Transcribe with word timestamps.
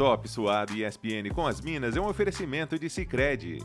Top 0.00 0.26
Suado 0.26 0.72
e 0.72 0.82
ESPN 0.82 1.28
com 1.34 1.46
as 1.46 1.60
Minas 1.60 1.94
é 1.94 2.00
um 2.00 2.08
oferecimento 2.08 2.78
de 2.78 2.88
Sicredi. 2.88 3.58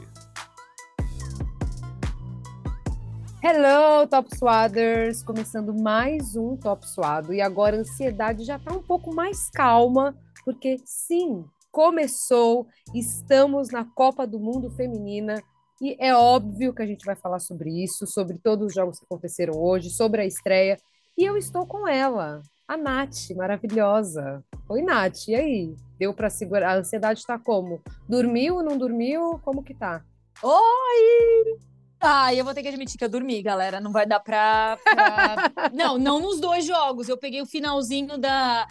Hello, 3.41 4.05
Top 4.05 4.35
Suaders! 4.35 5.23
Começando 5.23 5.73
mais 5.73 6.35
um 6.35 6.57
Top 6.57 6.85
Suado 6.85 7.33
e 7.33 7.39
agora 7.39 7.77
a 7.77 7.79
ansiedade 7.79 8.43
já 8.43 8.57
está 8.57 8.73
um 8.73 8.83
pouco 8.83 9.15
mais 9.15 9.49
calma, 9.49 10.13
porque 10.43 10.75
sim, 10.83 11.45
começou, 11.71 12.67
estamos 12.93 13.69
na 13.69 13.85
Copa 13.85 14.27
do 14.27 14.37
Mundo 14.37 14.69
Feminina 14.71 15.41
e 15.81 15.95
é 16.01 16.13
óbvio 16.13 16.73
que 16.73 16.81
a 16.81 16.85
gente 16.85 17.05
vai 17.05 17.15
falar 17.15 17.39
sobre 17.39 17.69
isso, 17.81 18.05
sobre 18.05 18.37
todos 18.39 18.67
os 18.67 18.73
jogos 18.73 18.99
que 18.99 19.05
aconteceram 19.05 19.53
hoje, 19.53 19.89
sobre 19.89 20.19
a 20.19 20.25
estreia. 20.25 20.77
E 21.17 21.23
eu 21.23 21.37
estou 21.37 21.65
com 21.65 21.87
ela, 21.87 22.41
a 22.67 22.75
Nath, 22.75 23.29
maravilhosa. 23.37 24.43
Oi, 24.67 24.81
Nath, 24.81 25.29
e 25.29 25.35
aí? 25.35 25.84
Deu 25.97 26.13
para 26.13 26.29
segurar? 26.29 26.75
A 26.75 26.79
ansiedade 26.79 27.19
está 27.19 27.39
como? 27.39 27.81
Dormiu, 28.07 28.61
não 28.61 28.77
dormiu? 28.77 29.39
Como 29.43 29.63
que 29.63 29.73
tá? 29.73 30.03
Oi! 30.43 31.57
Ah, 31.99 32.33
eu 32.33 32.43
vou 32.43 32.53
ter 32.53 32.61
que 32.61 32.67
admitir 32.67 32.97
que 32.97 33.03
eu 33.03 33.09
dormi, 33.09 33.41
galera. 33.41 33.79
Não 33.79 33.91
vai 33.91 34.05
dar 34.05 34.19
pra. 34.19 34.77
pra... 34.83 35.51
não, 35.73 35.97
não 35.97 36.19
nos 36.19 36.39
dois 36.39 36.65
jogos. 36.65 37.09
Eu 37.09 37.17
peguei 37.17 37.41
o 37.41 37.45
finalzinho 37.45 38.17
da, 38.17 38.67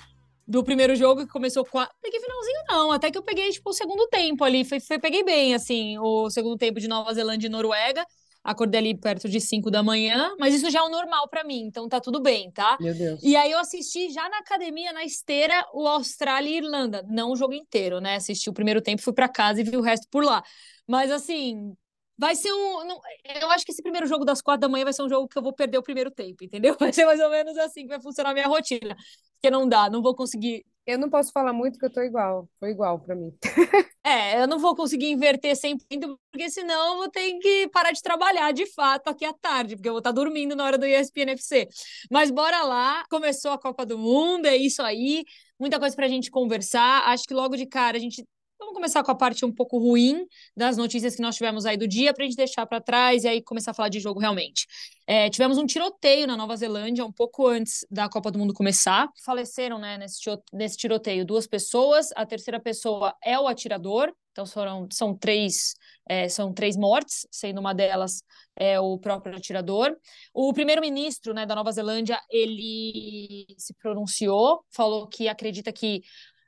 do 0.46 0.62
primeiro 0.62 0.94
jogo 0.94 1.26
que 1.26 1.32
começou 1.32 1.64
com. 1.64 1.78
A... 1.78 1.90
Peguei 2.02 2.20
finalzinho, 2.20 2.64
não. 2.68 2.92
Até 2.92 3.10
que 3.10 3.18
eu 3.18 3.22
peguei, 3.22 3.50
tipo, 3.50 3.70
o 3.70 3.72
segundo 3.72 4.06
tempo 4.08 4.44
ali. 4.44 4.64
Foi, 4.64 4.78
foi, 4.78 4.98
peguei 4.98 5.24
bem, 5.24 5.54
assim, 5.54 5.98
o 5.98 6.28
segundo 6.30 6.58
tempo 6.58 6.78
de 6.78 6.86
Nova 6.86 7.12
Zelândia 7.14 7.48
e 7.48 7.50
Noruega. 7.50 8.06
Acordei 8.44 8.78
ali 8.78 8.94
perto 8.94 9.28
de 9.28 9.40
5 9.40 9.70
da 9.70 9.82
manhã, 9.82 10.34
mas 10.38 10.54
isso 10.54 10.70
já 10.70 10.80
é 10.80 10.82
o 10.82 10.90
normal 10.90 11.28
para 11.28 11.42
mim, 11.42 11.62
então 11.62 11.88
tá 11.88 11.98
tudo 11.98 12.20
bem, 12.20 12.50
tá? 12.50 12.76
Meu 12.78 12.94
Deus. 12.94 13.22
E 13.22 13.34
aí 13.34 13.50
eu 13.50 13.58
assisti 13.58 14.10
já 14.10 14.28
na 14.28 14.38
academia, 14.38 14.92
na 14.92 15.02
esteira, 15.02 15.66
o 15.72 15.88
Austrália 15.88 16.50
e 16.50 16.56
Irlanda. 16.58 17.02
Não 17.08 17.32
o 17.32 17.36
jogo 17.36 17.54
inteiro, 17.54 18.00
né? 18.00 18.16
Assisti 18.16 18.50
o 18.50 18.52
primeiro 18.52 18.82
tempo, 18.82 19.00
fui 19.00 19.14
para 19.14 19.28
casa 19.28 19.62
e 19.62 19.64
vi 19.64 19.76
o 19.76 19.80
resto 19.80 20.06
por 20.10 20.22
lá. 20.22 20.42
Mas 20.86 21.10
assim, 21.10 21.74
Vai 22.16 22.36
ser 22.36 22.52
um. 22.52 22.84
Não, 22.86 23.00
eu 23.40 23.50
acho 23.50 23.64
que 23.64 23.72
esse 23.72 23.82
primeiro 23.82 24.06
jogo 24.06 24.24
das 24.24 24.40
quatro 24.40 24.60
da 24.60 24.68
manhã 24.68 24.84
vai 24.84 24.92
ser 24.92 25.02
um 25.02 25.08
jogo 25.08 25.26
que 25.26 25.36
eu 25.36 25.42
vou 25.42 25.52
perder 25.52 25.78
o 25.78 25.82
primeiro 25.82 26.10
tempo, 26.10 26.44
entendeu? 26.44 26.76
Vai 26.78 26.92
ser 26.92 27.04
mais 27.04 27.20
ou 27.20 27.28
menos 27.28 27.56
assim 27.58 27.82
que 27.82 27.88
vai 27.88 28.00
funcionar 28.00 28.30
a 28.30 28.34
minha 28.34 28.46
rotina. 28.46 28.96
Porque 29.34 29.50
não 29.50 29.68
dá, 29.68 29.90
não 29.90 30.00
vou 30.00 30.14
conseguir. 30.14 30.64
Eu 30.86 30.98
não 30.98 31.08
posso 31.08 31.32
falar 31.32 31.52
muito 31.52 31.78
que 31.78 31.84
eu 31.86 31.92
tô 31.92 32.02
igual. 32.02 32.48
Foi 32.60 32.70
igual 32.70 33.00
para 33.00 33.14
mim. 33.14 33.32
é, 34.04 34.42
eu 34.42 34.46
não 34.46 34.58
vou 34.58 34.76
conseguir 34.76 35.10
inverter 35.10 35.56
100%, 35.56 36.18
porque 36.30 36.50
senão 36.50 36.92
eu 36.92 36.96
vou 36.98 37.10
ter 37.10 37.38
que 37.38 37.68
parar 37.68 37.90
de 37.92 38.02
trabalhar 38.02 38.52
de 38.52 38.66
fato 38.66 39.08
aqui 39.08 39.24
à 39.24 39.32
tarde, 39.32 39.76
porque 39.76 39.88
eu 39.88 39.94
vou 39.94 40.00
estar 40.00 40.12
dormindo 40.12 40.54
na 40.54 40.64
hora 40.64 40.76
do 40.76 40.84
ESPN 40.84 41.32
FC. 41.32 41.68
Mas 42.10 42.30
bora 42.30 42.62
lá, 42.64 43.02
começou 43.08 43.52
a 43.52 43.58
Copa 43.58 43.86
do 43.86 43.98
Mundo, 43.98 44.46
é 44.46 44.56
isso 44.56 44.82
aí. 44.82 45.24
Muita 45.58 45.78
coisa 45.78 45.96
pra 45.96 46.08
gente 46.08 46.30
conversar. 46.30 47.08
Acho 47.08 47.24
que 47.24 47.32
logo 47.32 47.56
de 47.56 47.64
cara 47.66 47.96
a 47.96 48.00
gente 48.00 48.22
Vamos 48.64 48.76
começar 48.76 49.04
com 49.04 49.10
a 49.10 49.14
parte 49.14 49.44
um 49.44 49.52
pouco 49.52 49.76
ruim 49.78 50.26
das 50.56 50.78
notícias 50.78 51.14
que 51.14 51.20
nós 51.20 51.36
tivemos 51.36 51.66
aí 51.66 51.76
do 51.76 51.86
dia, 51.86 52.14
para 52.14 52.24
a 52.24 52.26
gente 52.26 52.36
deixar 52.36 52.64
para 52.64 52.80
trás 52.80 53.22
e 53.22 53.28
aí 53.28 53.42
começar 53.42 53.72
a 53.72 53.74
falar 53.74 53.90
de 53.90 54.00
jogo 54.00 54.18
realmente. 54.18 54.66
É, 55.06 55.28
tivemos 55.28 55.58
um 55.58 55.66
tiroteio 55.66 56.26
na 56.26 56.34
Nova 56.34 56.56
Zelândia 56.56 57.04
um 57.04 57.12
pouco 57.12 57.46
antes 57.46 57.86
da 57.90 58.08
Copa 58.08 58.30
do 58.30 58.38
Mundo 58.38 58.54
começar. 58.54 59.06
Faleceram 59.22 59.78
né, 59.78 59.98
nesse, 59.98 60.78
tiroteio 60.78 61.26
duas 61.26 61.46
pessoas, 61.46 62.08
a 62.16 62.24
terceira 62.24 62.58
pessoa 62.58 63.14
é 63.22 63.38
o 63.38 63.46
atirador, 63.46 64.10
então 64.32 64.46
foram, 64.46 64.88
são, 64.90 65.14
três, 65.14 65.74
é, 66.08 66.26
são 66.30 66.50
três 66.50 66.74
mortes, 66.74 67.26
sendo 67.30 67.60
uma 67.60 67.74
delas 67.74 68.22
é, 68.56 68.80
o 68.80 68.98
próprio 68.98 69.36
atirador. 69.36 69.94
O 70.32 70.54
primeiro-ministro 70.54 71.34
né, 71.34 71.44
da 71.44 71.54
Nova 71.54 71.70
Zelândia, 71.70 72.18
ele 72.30 73.46
se 73.58 73.74
pronunciou, 73.74 74.64
falou 74.70 75.06
que 75.06 75.28
acredita 75.28 75.70
que 75.70 76.02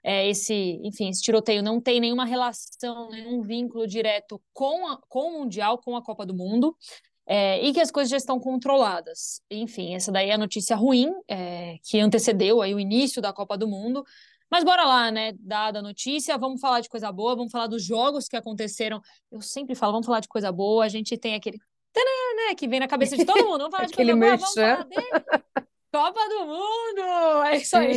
é, 0.09 0.29
esse, 0.29 0.81
enfim, 0.85 1.09
esse 1.09 1.21
tiroteio 1.21 1.61
não 1.65 1.81
tem 1.81 1.99
nenhuma 1.99 2.25
relação, 2.25 3.11
nenhum 3.11 3.43
vínculo 3.43 3.89
direto 3.89 4.41
com, 4.53 4.87
a, 4.87 5.01
com 5.09 5.31
o 5.31 5.39
Mundial, 5.41 5.79
com 5.79 5.97
a 5.97 6.03
Copa 6.03 6.25
do 6.25 6.33
Mundo. 6.33 6.77
É, 7.29 7.61
e 7.61 7.73
que 7.73 7.80
as 7.80 7.91
coisas 7.91 8.08
já 8.08 8.17
estão 8.17 8.39
controladas. 8.39 9.42
Enfim, 9.51 9.97
essa 9.97 10.13
daí 10.13 10.30
é 10.30 10.35
a 10.35 10.39
notícia 10.39 10.77
ruim 10.77 11.13
é, 11.27 11.79
que 11.83 11.98
antecedeu 11.98 12.63
aí 12.63 12.73
o 12.73 12.79
início 12.79 13.20
da 13.20 13.33
Copa 13.33 13.58
do 13.58 13.67
Mundo. 13.67 14.05
Mas 14.48 14.63
bora 14.63 14.85
lá, 14.85 15.11
né? 15.11 15.33
Dada 15.41 15.80
a 15.80 15.83
notícia, 15.83 16.39
vamos 16.39 16.61
falar 16.61 16.83
de 16.83 16.89
coisa 16.89 17.11
boa, 17.11 17.35
vamos 17.35 17.51
falar 17.51 17.67
dos 17.67 17.83
jogos 17.83 18.29
que 18.29 18.36
aconteceram. 18.36 19.03
Eu 19.33 19.41
sempre 19.41 19.75
falo, 19.75 19.91
vamos 19.91 20.07
falar 20.07 20.20
de 20.20 20.29
coisa 20.29 20.53
boa. 20.53 20.85
A 20.85 20.89
gente 20.89 21.19
tem 21.19 21.35
aquele 21.35 21.59
né, 21.97 22.55
que 22.55 22.69
vem 22.69 22.79
na 22.79 22.86
cabeça 22.86 23.17
de 23.17 23.25
todo 23.25 23.45
mundo. 23.45 23.59
Vamos 23.59 23.73
falar 23.73 23.86
de 23.86 23.95
coisa 23.95 24.14
boa, 24.14 24.36
vamos 24.36 24.55
falar 24.55 24.85
dele. 24.85 25.11
Copa 25.92 26.20
do 26.29 26.47
Mundo! 26.47 27.42
É 27.47 27.57
isso 27.57 27.77
aí. 27.77 27.97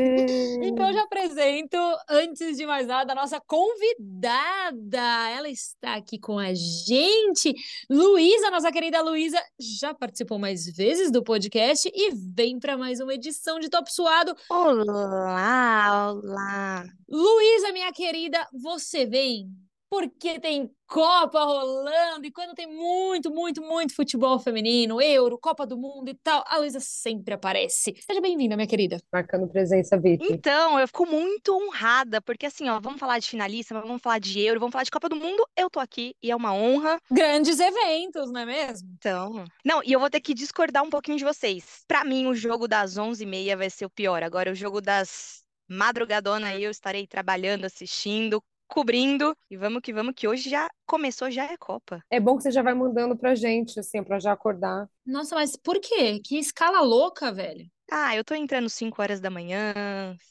Então, 0.62 0.88
eu 0.88 0.94
já 0.94 1.04
apresento, 1.04 1.78
antes 2.10 2.56
de 2.56 2.66
mais 2.66 2.88
nada, 2.88 3.12
a 3.12 3.16
nossa 3.16 3.42
convidada. 3.42 5.30
Ela 5.30 5.50
está 5.50 5.96
aqui 5.96 6.18
com 6.20 6.38
a 6.40 6.54
gente. 6.54 7.54
Luísa, 7.90 8.52
nossa 8.52 8.72
querida 8.72 9.02
Luísa, 9.02 9.42
já 9.60 9.94
participou 9.94 10.40
mais 10.40 10.66
vezes 10.66 11.12
do 11.12 11.24
podcast 11.24 11.92
e 11.94 12.12
vem 12.14 12.60
para 12.60 12.78
mais 12.78 13.00
uma 13.00 13.14
edição 13.14 13.60
de 13.60 13.70
Top 13.70 13.92
Suado. 13.92 14.36
Olá, 14.50 16.14
olá. 16.14 16.86
Luísa, 17.10 17.72
minha 17.74 17.92
querida, 17.92 18.48
você 18.54 19.06
vem 19.06 19.50
porque 19.90 20.40
tem 20.40 20.70
Copa 20.88 21.44
rolando 21.44 22.26
e 22.26 22.32
quando 22.32 22.56
tem 22.56 22.66
muito, 22.66 23.30
muito, 23.30 23.62
muito 23.62 23.94
futebol 23.94 24.40
feminino, 24.40 25.00
Euro, 25.02 25.38
Copa 25.38 25.66
do 25.66 25.78
Mundo 25.78 26.10
e 26.10 26.16
tal, 26.16 26.44
a 26.48 26.58
Luísa 26.58 26.80
sempre 26.80 27.36
aparece. 27.36 27.96
Seja 28.00 28.20
bem-vinda, 28.20 28.56
minha 28.56 28.68
querida. 28.68 29.00
Marcando 29.12 29.48
presença, 29.48 30.00
Vicky. 30.00 30.32
Então, 30.32 30.80
eu 30.80 30.88
fico 30.88 31.06
muito 31.06 31.56
honrada, 31.56 32.20
porque 32.22 32.48
assim, 32.48 32.70
ó, 32.70 32.80
vamos 32.80 33.00
falar 33.00 33.20
de 33.20 33.30
finalista, 33.30 33.80
vamos 33.80 34.02
falar 34.02 34.20
de 34.20 34.40
Euro, 34.40 34.60
vamos 34.60 34.72
falar 34.72 34.84
de 34.84 34.92
Copa 34.92 35.10
do 35.10 35.16
Mundo, 35.16 35.48
eu 35.56 35.70
tô 35.70 35.80
aqui 35.80 36.16
e 36.24 36.32
é 36.32 36.36
uma 36.36 36.54
honra. 36.54 37.00
Grandes 37.12 37.60
eventos, 37.60 38.32
não 38.32 38.42
é 38.42 38.46
mesmo? 38.46 38.90
Então, 38.98 39.46
não, 39.64 39.82
e 39.84 39.92
eu 39.92 40.00
vou 40.00 40.10
ter 40.10 40.22
que 40.22 40.34
discordar 40.34 40.84
um 40.84 40.90
pouquinho 40.90 41.18
de 41.18 41.24
vocês. 41.24 41.84
Para 41.88 42.04
mim, 42.04 42.26
o 42.26 42.34
jogo 42.34 42.68
das 42.68 42.98
11h30 42.98 43.58
vai 43.58 43.70
ser 43.70 43.86
o 43.86 43.90
pior. 43.90 44.24
Agora, 44.24 44.52
o 44.52 44.56
jogo 44.56 44.82
das 44.82 45.44
madrugadona 45.70 46.48
aí 46.48 46.64
eu 46.64 46.72
estarei 46.72 47.06
trabalhando, 47.06 47.66
assistindo, 47.66 48.42
cobrindo. 48.70 49.36
E 49.50 49.58
vamos 49.58 49.82
que 49.82 49.92
vamos, 49.92 50.14
que 50.16 50.28
hoje 50.28 50.50
já 50.50 50.70
começou, 50.86 51.30
já 51.30 51.52
é 51.52 51.58
Copa. 51.58 52.02
É 52.10 52.20
bom 52.20 52.38
que 52.38 52.44
você 52.44 52.52
já 52.52 52.62
vai 52.62 52.74
mandando 52.74 53.18
pra 53.18 53.36
gente, 53.36 53.80
assim, 53.80 54.02
pra 54.04 54.20
já 54.20 54.32
acordar. 54.32 54.88
Nossa, 55.06 55.36
mas 55.36 55.58
por 55.58 55.80
quê? 55.82 56.22
Que 56.24 56.38
escala 56.40 56.82
louca, 56.82 57.32
velho. 57.34 57.70
Ah, 57.92 58.16
eu 58.16 58.24
tô 58.24 58.36
entrando 58.36 58.70
5 58.70 59.02
horas 59.02 59.20
da 59.20 59.30
manhã, 59.30 59.74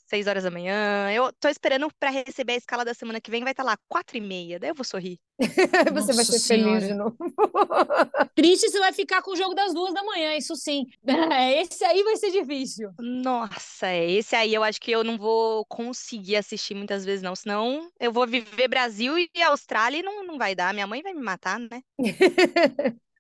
6 0.06 0.26
horas 0.26 0.44
da 0.44 0.50
manhã. 0.50 1.10
Eu 1.12 1.32
tô 1.32 1.48
esperando 1.48 1.88
para 1.98 2.10
receber 2.10 2.52
a 2.52 2.56
escala 2.56 2.84
da 2.84 2.94
semana 2.94 3.20
que 3.20 3.30
vem, 3.30 3.42
vai 3.42 3.52
estar 3.52 3.64
tá 3.64 3.70
lá 3.70 3.78
4 3.88 4.16
e 4.16 4.20
meia. 4.20 4.58
Daí 4.58 4.70
eu 4.70 4.74
vou 4.74 4.84
sorrir. 4.84 5.18
você 5.92 5.92
Nossa 5.92 6.12
vai 6.14 6.24
ser 6.24 6.38
senhora. 6.38 6.80
feliz 6.80 6.88
de 6.88 6.94
novo. 6.94 7.16
Triste 8.34 8.70
você 8.70 8.78
vai 8.78 8.92
ficar 8.92 9.22
com 9.22 9.32
o 9.32 9.36
jogo 9.36 9.54
das 9.54 9.74
duas 9.74 9.92
da 9.92 10.02
manhã, 10.04 10.36
isso 10.36 10.54
sim. 10.54 10.86
Esse 11.60 11.84
aí 11.84 12.02
vai 12.02 12.16
ser 12.16 12.30
difícil. 12.30 12.90
Nossa, 12.98 13.86
é, 13.88 14.10
esse 14.10 14.36
aí 14.36 14.54
eu 14.54 14.62
acho 14.62 14.80
que 14.80 14.90
eu 14.90 15.02
não 15.02 15.18
vou 15.18 15.64
conseguir 15.66 16.36
assistir 16.36 16.74
muitas 16.74 17.04
vezes, 17.04 17.22
não. 17.22 17.34
Senão 17.34 17.90
eu 17.98 18.12
vou 18.12 18.26
viver 18.26 18.68
Brasil 18.68 19.18
e 19.18 19.42
Austrália 19.42 19.98
e 19.98 20.02
não, 20.02 20.24
não 20.24 20.38
vai 20.38 20.54
dar. 20.54 20.72
Minha 20.72 20.86
mãe 20.86 21.02
vai 21.02 21.12
me 21.12 21.22
matar, 21.22 21.58
né? 21.58 21.82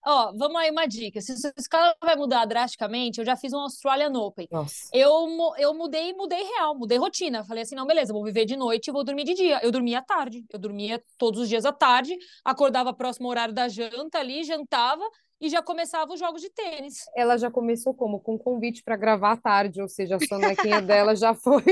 Ó, 0.06 0.32
vamos 0.36 0.56
aí 0.56 0.70
uma 0.70 0.86
dica. 0.86 1.20
Se 1.20 1.32
a 1.32 1.52
escala 1.56 1.94
vai 2.02 2.16
mudar 2.16 2.44
drasticamente, 2.44 3.18
eu 3.20 3.24
já 3.24 3.36
fiz 3.36 3.52
um 3.52 3.58
Australian 3.58 4.12
Open. 4.12 4.48
Nossa. 4.50 4.88
Eu, 4.92 5.26
eu 5.58 5.74
mudei, 5.74 6.12
mudei 6.14 6.42
real, 6.42 6.76
mudei 6.76 6.98
rotina. 6.98 7.44
Falei 7.44 7.62
assim, 7.62 7.74
não, 7.74 7.86
beleza, 7.86 8.12
vou 8.12 8.24
viver 8.24 8.44
de 8.44 8.56
noite 8.56 8.88
e 8.88 8.92
vou 8.92 9.04
dormir 9.04 9.24
de 9.24 9.34
dia. 9.34 9.60
Eu 9.62 9.70
dormia 9.70 9.98
à 9.98 10.02
tarde. 10.02 10.44
Eu 10.52 10.58
dormia 10.58 11.02
todos 11.16 11.40
os 11.40 11.48
dias 11.48 11.64
à 11.64 11.72
tarde, 11.72 12.16
acordava 12.44 12.92
próximo 12.92 13.28
horário 13.28 13.54
da 13.54 13.68
janta 13.68 14.18
ali, 14.18 14.44
jantava 14.44 15.04
e 15.40 15.48
já 15.48 15.62
começava 15.62 16.12
os 16.12 16.18
jogos 16.18 16.40
de 16.40 16.50
tênis. 16.50 17.04
Ela 17.16 17.36
já 17.36 17.50
começou 17.50 17.94
como? 17.94 18.20
Com 18.20 18.38
convite 18.38 18.82
para 18.82 18.96
gravar 18.96 19.32
à 19.32 19.36
tarde, 19.36 19.80
ou 19.80 19.88
seja, 19.88 20.16
a 20.16 20.26
sonequinha 20.26 20.80
dela 20.82 21.14
já 21.14 21.34
foi. 21.34 21.62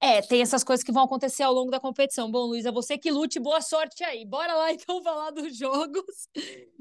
é, 0.00 0.22
tem 0.22 0.40
essas 0.40 0.62
coisas 0.62 0.84
que 0.84 0.92
vão 0.92 1.04
acontecer 1.04 1.42
ao 1.42 1.52
longo 1.52 1.70
da 1.70 1.80
competição. 1.80 2.30
Bom, 2.30 2.46
Luísa, 2.46 2.70
você 2.70 2.96
que 2.96 3.10
lute, 3.10 3.40
boa 3.40 3.60
sorte 3.60 4.04
aí. 4.04 4.24
Bora 4.24 4.54
lá 4.54 4.72
então 4.72 5.02
falar 5.02 5.30
dos 5.30 5.56
jogos. 5.56 6.28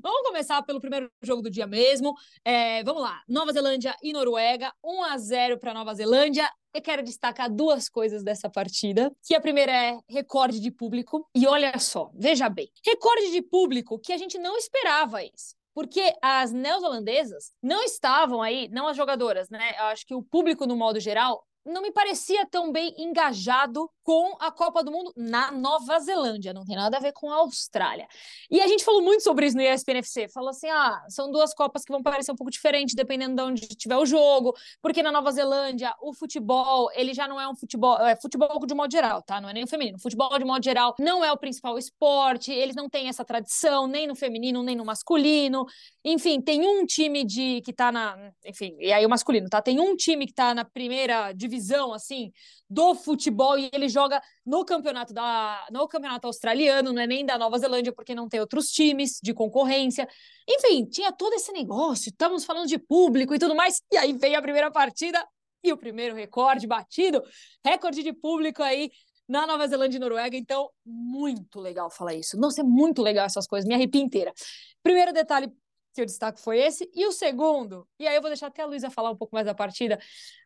Vamos 0.02 0.22
começar 0.28 0.62
pelo 0.64 0.80
primeiro 0.80 1.10
jogo 1.24 1.42
do 1.42 1.50
dia 1.50 1.66
mesmo. 1.68 2.14
É, 2.46 2.84
vamos 2.84 3.02
lá, 3.02 3.22
Nova 3.28 3.52
Zelândia 3.52 3.96
e 4.04 4.14
Noruega, 4.14 4.72
1 4.84 5.04
a 5.04 5.18
0 5.18 5.60
para 5.60 5.74
Nova 5.74 5.94
Zelândia. 5.94 6.50
Eu 6.78 6.82
quero 6.84 7.02
destacar 7.02 7.52
duas 7.52 7.90
coisas 7.90 8.24
dessa 8.24 8.48
partida, 8.48 9.12
que 9.24 9.34
a 9.34 9.42
primeira 9.42 9.72
é 9.72 10.00
recorde 10.08 10.60
de 10.60 10.70
público. 10.70 11.28
E 11.34 11.48
olha 11.48 11.76
só, 11.80 12.12
veja 12.14 12.48
bem, 12.50 12.70
recorde 12.86 13.32
de 13.32 13.42
público 13.42 13.98
que 13.98 14.14
a 14.14 14.18
gente 14.18 14.38
não 14.38 14.56
esperava 14.56 15.24
isso 15.24 15.58
porque 15.78 16.12
as 16.24 16.52
neozelandesas 16.52 17.54
não 17.62 17.84
estavam 17.84 18.42
aí, 18.42 18.68
não 18.70 18.88
as 18.88 18.98
jogadoras, 18.98 19.48
né? 19.48 19.76
Eu 19.78 19.86
acho 19.86 20.08
que 20.08 20.16
o 20.16 20.24
público, 20.24 20.66
no 20.66 20.76
modo 20.76 21.00
geral, 21.00 21.46
não 21.68 21.82
me 21.82 21.92
parecia 21.92 22.46
tão 22.46 22.72
bem 22.72 22.94
engajado 22.98 23.90
com 24.08 24.38
a 24.40 24.50
Copa 24.50 24.82
do 24.82 24.90
Mundo 24.90 25.12
na 25.18 25.52
Nova 25.52 26.00
Zelândia, 26.00 26.54
não 26.54 26.64
tem 26.64 26.78
nada 26.78 26.96
a 26.96 27.00
ver 27.00 27.12
com 27.12 27.30
a 27.30 27.36
Austrália. 27.36 28.08
E 28.50 28.62
a 28.62 28.68
gente 28.68 28.86
falou 28.86 29.02
muito 29.02 29.22
sobre 29.22 29.46
isso 29.46 29.58
no 29.58 29.62
ESPNFC, 29.62 30.30
falou 30.30 30.50
assim, 30.50 30.70
ah, 30.70 31.04
são 31.10 31.30
duas 31.30 31.54
Copas 31.54 31.84
que 31.84 31.92
vão 31.92 32.02
parecer 32.02 32.32
um 32.32 32.36
pouco 32.36 32.50
diferentes 32.50 32.96
dependendo 32.96 33.36
de 33.36 33.42
onde 33.42 33.68
tiver 33.68 33.98
o 33.98 34.06
jogo, 34.06 34.56
porque 34.82 35.04
na 35.04 35.12
Nova 35.12 35.30
Zelândia 35.32 35.94
o 36.02 36.14
futebol, 36.14 36.90
ele 36.94 37.14
já 37.14 37.28
não 37.28 37.40
é 37.40 37.50
um 37.50 37.56
futebol, 37.56 37.98
é 37.98 38.16
futebol 38.16 38.66
de 38.66 38.74
modo 38.74 38.92
geral, 38.92 39.22
tá? 39.22 39.42
Não 39.42 39.50
é 39.50 39.54
nem 39.54 39.66
o 39.66 39.68
feminino, 39.68 40.00
futebol 40.00 40.40
de 40.40 40.46
modo 40.46 40.64
geral 40.64 40.96
não 41.00 41.24
é 41.24 41.32
o 41.32 41.38
principal 41.38 41.78
esporte, 41.78 42.50
eles 42.50 42.78
não 42.78 42.90
têm 42.90 43.10
essa 43.10 43.26
tradição 43.26 43.88
nem 43.88 44.08
no 44.08 44.16
feminino, 44.16 44.64
nem 44.64 44.76
no 44.76 44.86
masculino, 44.86 45.66
enfim, 46.06 46.40
tem 46.40 46.66
um 46.66 46.86
time 46.86 47.26
de 47.26 47.62
que 47.62 47.74
tá 47.74 47.92
na, 47.92 48.32
enfim, 48.46 48.78
e 48.80 48.94
aí 48.94 49.06
o 49.06 49.10
masculino, 49.10 49.50
tá? 49.50 49.62
Tem 49.62 49.82
um 49.82 49.98
time 49.98 50.26
que 50.26 50.34
tá 50.34 50.56
na 50.56 50.64
primeira 50.64 51.34
divisão 51.34 51.57
assim 51.94 52.32
do 52.70 52.96
futebol 52.96 53.58
e 53.58 53.70
ele 53.74 53.88
joga 53.90 54.22
no 54.46 54.66
campeonato 54.66 55.14
da 55.14 55.66
no 55.72 55.88
campeonato 55.88 56.28
australiano, 56.28 56.94
não 56.94 57.02
é 57.02 57.08
nem 57.08 57.26
da 57.26 57.38
Nova 57.38 57.58
Zelândia 57.58 57.94
porque 57.94 58.16
não 58.16 58.28
tem 58.28 58.40
outros 58.40 58.68
times 58.68 59.20
de 59.22 59.34
concorrência. 59.34 60.08
Enfim, 60.48 60.86
tinha 60.86 61.12
todo 61.12 61.34
esse 61.34 61.52
negócio, 61.52 62.10
estamos 62.10 62.46
falando 62.46 62.68
de 62.68 62.78
público 62.78 63.34
e 63.34 63.40
tudo 63.40 63.56
mais. 63.56 63.82
E 63.92 63.98
aí 63.98 64.14
veio 64.14 64.38
a 64.38 64.42
primeira 64.42 64.72
partida 64.72 65.26
e 65.64 65.72
o 65.72 65.78
primeiro 65.78 66.16
recorde 66.16 66.68
batido, 66.68 67.22
recorde 67.66 68.04
de 68.04 68.14
público 68.14 68.62
aí 68.64 68.92
na 69.28 69.46
Nova 69.46 69.68
Zelândia 69.68 69.98
e 69.98 70.00
Noruega, 70.00 70.38
então 70.38 70.70
muito 70.86 71.60
legal 71.60 71.90
falar 71.90 72.14
isso. 72.14 72.38
Nossa, 72.40 72.62
é 72.62 72.64
muito 72.64 73.02
legal 73.02 73.26
essas 73.26 73.46
coisas, 73.46 73.68
me 73.68 73.76
arrepia 73.76 74.02
inteira. 74.02 74.34
Primeiro 74.82 75.12
detalhe 75.12 75.52
que 75.98 76.02
eu 76.02 76.06
destaco 76.06 76.40
foi 76.40 76.60
esse. 76.60 76.90
E 76.94 77.06
o 77.08 77.12
segundo, 77.12 77.88
e 78.00 78.08
aí 78.08 78.16
eu 78.16 78.22
vou 78.22 78.30
deixar 78.30 78.48
até 78.48 78.62
a 78.62 78.66
Luísa 78.66 78.90
falar 78.90 79.10
um 79.10 79.18
pouco 79.18 79.34
mais 79.34 79.46
da 79.46 79.56
partida. 79.56 80.00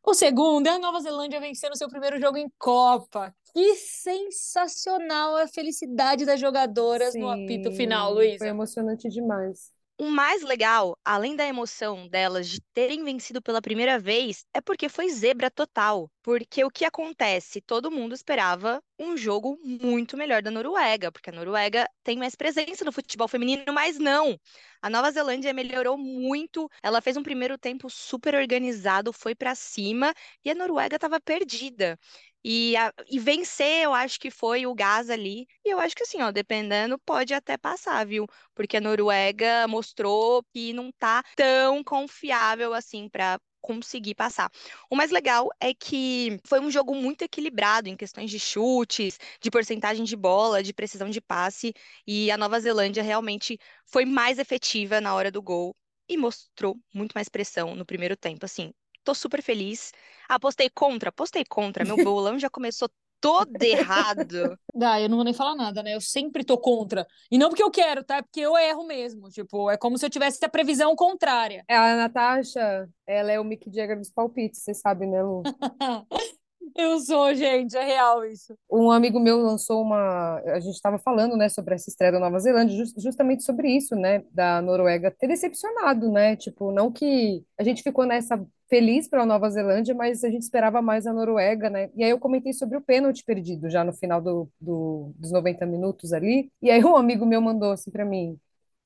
O 0.04 0.14
segundo 0.14 0.68
é 0.68 0.72
a 0.72 0.80
Nova 0.80 1.02
Zelândia 1.02 1.40
vencendo 1.42 1.78
seu 1.78 1.90
primeiro 1.90 2.20
jogo 2.20 2.38
em 2.38 2.50
Copa. 2.58 3.36
Que 3.54 3.76
sensacional 3.76 5.36
a 5.36 5.48
felicidade 5.48 6.26
das 6.26 6.40
jogadoras 6.40 7.12
Sim, 7.12 7.20
no 7.20 7.30
apito 7.30 7.72
final, 7.74 8.14
Luísa. 8.14 8.40
Foi 8.40 8.48
emocionante 8.48 9.10
demais. 9.10 9.72
O 10.00 10.06
mais 10.06 10.42
legal, 10.42 10.98
além 11.06 11.36
da 11.36 11.46
emoção 11.46 12.08
delas 12.08 12.50
de 12.50 12.60
terem 12.74 13.04
vencido 13.04 13.40
pela 13.40 13.62
primeira 13.62 14.00
vez, 14.00 14.44
é 14.52 14.60
porque 14.60 14.90
foi 14.90 15.10
zebra 15.10 15.52
total. 15.52 16.10
Porque 16.24 16.64
o 16.64 16.72
que 16.72 16.86
acontece? 16.86 17.62
Todo 17.62 17.92
mundo 17.92 18.16
esperava 18.16 18.82
um 19.02 19.18
jogo 19.18 19.58
muito 19.64 20.16
melhor 20.18 20.42
da 20.42 20.52
Noruega, 20.52 21.12
porque 21.12 21.30
a 21.30 21.34
Noruega 21.34 21.88
tem 22.04 22.18
mais 22.18 22.36
presença 22.36 22.86
no 22.86 22.92
futebol 22.92 23.28
feminino, 23.28 23.74
mas 23.74 23.98
não. 23.98 24.40
A 24.82 24.90
Nova 24.90 25.12
Zelândia 25.12 25.54
melhorou 25.54 25.98
muito. 25.98 26.70
Ela 26.84 27.02
fez 27.02 27.18
um 27.18 27.24
primeiro 27.24 27.58
tempo 27.58 27.90
super 27.90 28.36
organizado, 28.36 29.12
foi 29.14 29.36
para 29.36 29.56
cima 29.56 30.14
e 30.44 30.52
a 30.52 30.56
Noruega 30.56 30.96
estava 30.96 31.20
perdida. 31.20 31.98
E, 32.44 32.76
a, 32.76 32.92
e 33.10 33.20
vencer, 33.20 33.84
eu 33.84 33.94
acho 33.94 34.20
que 34.20 34.32
foi 34.32 34.66
o 34.66 34.74
gás 34.74 35.10
ali. 35.10 35.48
E 35.64 35.70
eu 35.70 35.80
acho 35.80 35.96
que 35.96 36.04
assim, 36.04 36.22
ó, 36.22 36.32
dependendo, 36.32 36.98
pode 37.00 37.34
até 37.34 37.58
passar, 37.58 38.06
viu? 38.06 38.26
Porque 38.56 38.78
a 38.78 38.82
Noruega 38.82 39.68
mostrou 39.68 40.44
que 40.54 40.74
não 40.74 40.92
tá 40.92 41.24
tão 41.36 41.84
confiável 41.84 42.74
assim 42.74 43.08
para 43.10 43.40
conseguir 43.62 44.16
passar. 44.16 44.52
O 44.90 44.96
mais 44.96 45.12
legal 45.12 45.50
é 45.60 45.74
que 45.74 46.40
foi 46.46 46.60
um 46.60 46.72
jogo 46.72 46.96
muito 46.96 47.22
equilibrado 47.24 47.88
em 47.90 47.96
questões 47.96 48.30
de 48.30 48.40
chutes, 48.40 49.20
de 49.42 49.52
porcentagem 49.52 50.04
de 50.04 50.16
bola, 50.16 50.64
de 50.64 50.74
precisão 50.74 51.10
de 51.10 51.22
passe, 51.22 51.74
e 52.06 52.32
a 52.32 52.38
Nova 52.38 52.60
Zelândia 52.60 53.04
realmente 53.04 53.58
foi 53.86 54.06
mais 54.06 54.40
efetiva 54.40 55.00
na 55.02 55.14
hora 55.14 55.32
do 55.32 55.42
gol 55.42 55.76
e 56.10 56.18
mostrou 56.18 56.78
muito 56.94 57.14
mais 57.14 57.30
pressão 57.30 57.76
no 57.76 57.86
primeiro 57.86 58.18
tempo, 58.18 58.46
assim. 58.46 58.74
Tô 59.04 59.14
super 59.16 59.42
feliz. 59.42 59.92
Apostei 60.30 60.70
contra, 60.70 61.10
apostei 61.10 61.44
contra. 61.46 61.86
Meu 61.86 61.98
bolão 62.00 62.38
já 62.40 62.50
começou 62.50 62.90
todo 63.22 63.62
errado. 63.62 64.58
Dá, 64.74 65.00
eu 65.00 65.08
não 65.08 65.18
vou 65.18 65.24
nem 65.24 65.34
falar 65.34 65.56
nada, 65.56 65.84
né? 65.84 65.96
Eu 65.96 66.02
sempre 66.02 66.44
tô 66.44 66.58
contra. 66.58 67.08
E 67.30 67.38
não 67.38 67.50
porque 67.50 67.64
eu 67.64 67.72
quero, 67.72 68.04
tá? 68.04 68.18
É 68.18 68.22
porque 68.22 68.42
eu 68.42 68.58
erro 68.58 68.86
mesmo. 68.86 69.30
Tipo, 69.30 69.70
é 69.70 69.78
como 69.78 69.98
se 69.98 70.06
eu 70.06 70.10
tivesse 70.10 70.44
a 70.44 70.50
previsão 70.50 70.96
contrária. 70.96 71.64
É, 71.70 71.78
a 71.78 71.96
Natasha, 71.96 72.90
ela 73.06 73.32
é 73.32 73.40
o 73.40 73.44
Mick 73.44 73.72
Jagger 73.72 73.98
dos 73.98 74.10
palpites, 74.10 74.64
você 74.64 74.74
sabe, 74.74 75.06
né, 75.06 75.22
Lu? 75.22 75.44
Eu 76.76 77.00
sou, 77.00 77.34
gente, 77.34 77.76
é 77.76 77.84
real 77.84 78.24
isso. 78.24 78.56
Um 78.72 78.92
amigo 78.92 79.20
meu 79.20 79.38
lançou 79.42 79.82
uma. 79.82 80.40
A 80.40 80.60
gente 80.60 80.76
estava 80.76 80.98
falando, 80.98 81.36
né, 81.36 81.50
sobre 81.50 81.76
essa 81.76 81.90
estreia 81.90 82.14
da 82.14 82.20
Nova 82.20 82.40
Zelândia, 82.40 82.78
just, 82.78 83.00
justamente 83.00 83.44
sobre 83.44 83.70
isso, 83.76 83.96
né, 83.96 84.24
da 84.32 84.62
Noruega 84.62 85.12
ter 85.12 85.28
decepcionado, 85.28 86.10
né? 86.10 86.36
Tipo, 86.36 86.72
não 86.72 86.92
que 86.92 87.44
a 87.58 87.64
gente 87.64 87.84
ficou 87.84 88.06
nessa 88.06 88.42
feliz 88.72 89.06
pela 89.06 89.26
Nova 89.26 89.50
Zelândia, 89.50 89.94
mas 89.94 90.24
a 90.24 90.30
gente 90.30 90.44
esperava 90.44 90.82
mais 90.82 91.06
a 91.06 91.12
Noruega, 91.12 91.70
né? 91.70 91.90
E 91.94 92.06
aí 92.06 92.10
eu 92.10 92.18
comentei 92.18 92.54
sobre 92.54 92.78
o 92.78 92.82
pênalti 92.82 93.22
perdido 93.22 93.70
já 93.70 93.84
no 93.84 93.92
final 93.92 94.22
do, 94.22 94.50
do, 94.62 95.12
dos 95.18 95.30
90 95.30 95.66
minutos 95.66 96.14
ali. 96.14 96.50
E 96.62 96.72
aí 96.72 96.82
um 96.82 96.96
amigo 96.96 97.26
meu 97.26 97.42
mandou 97.42 97.74
assim 97.74 97.92
para 97.92 98.06
mim: 98.06 98.40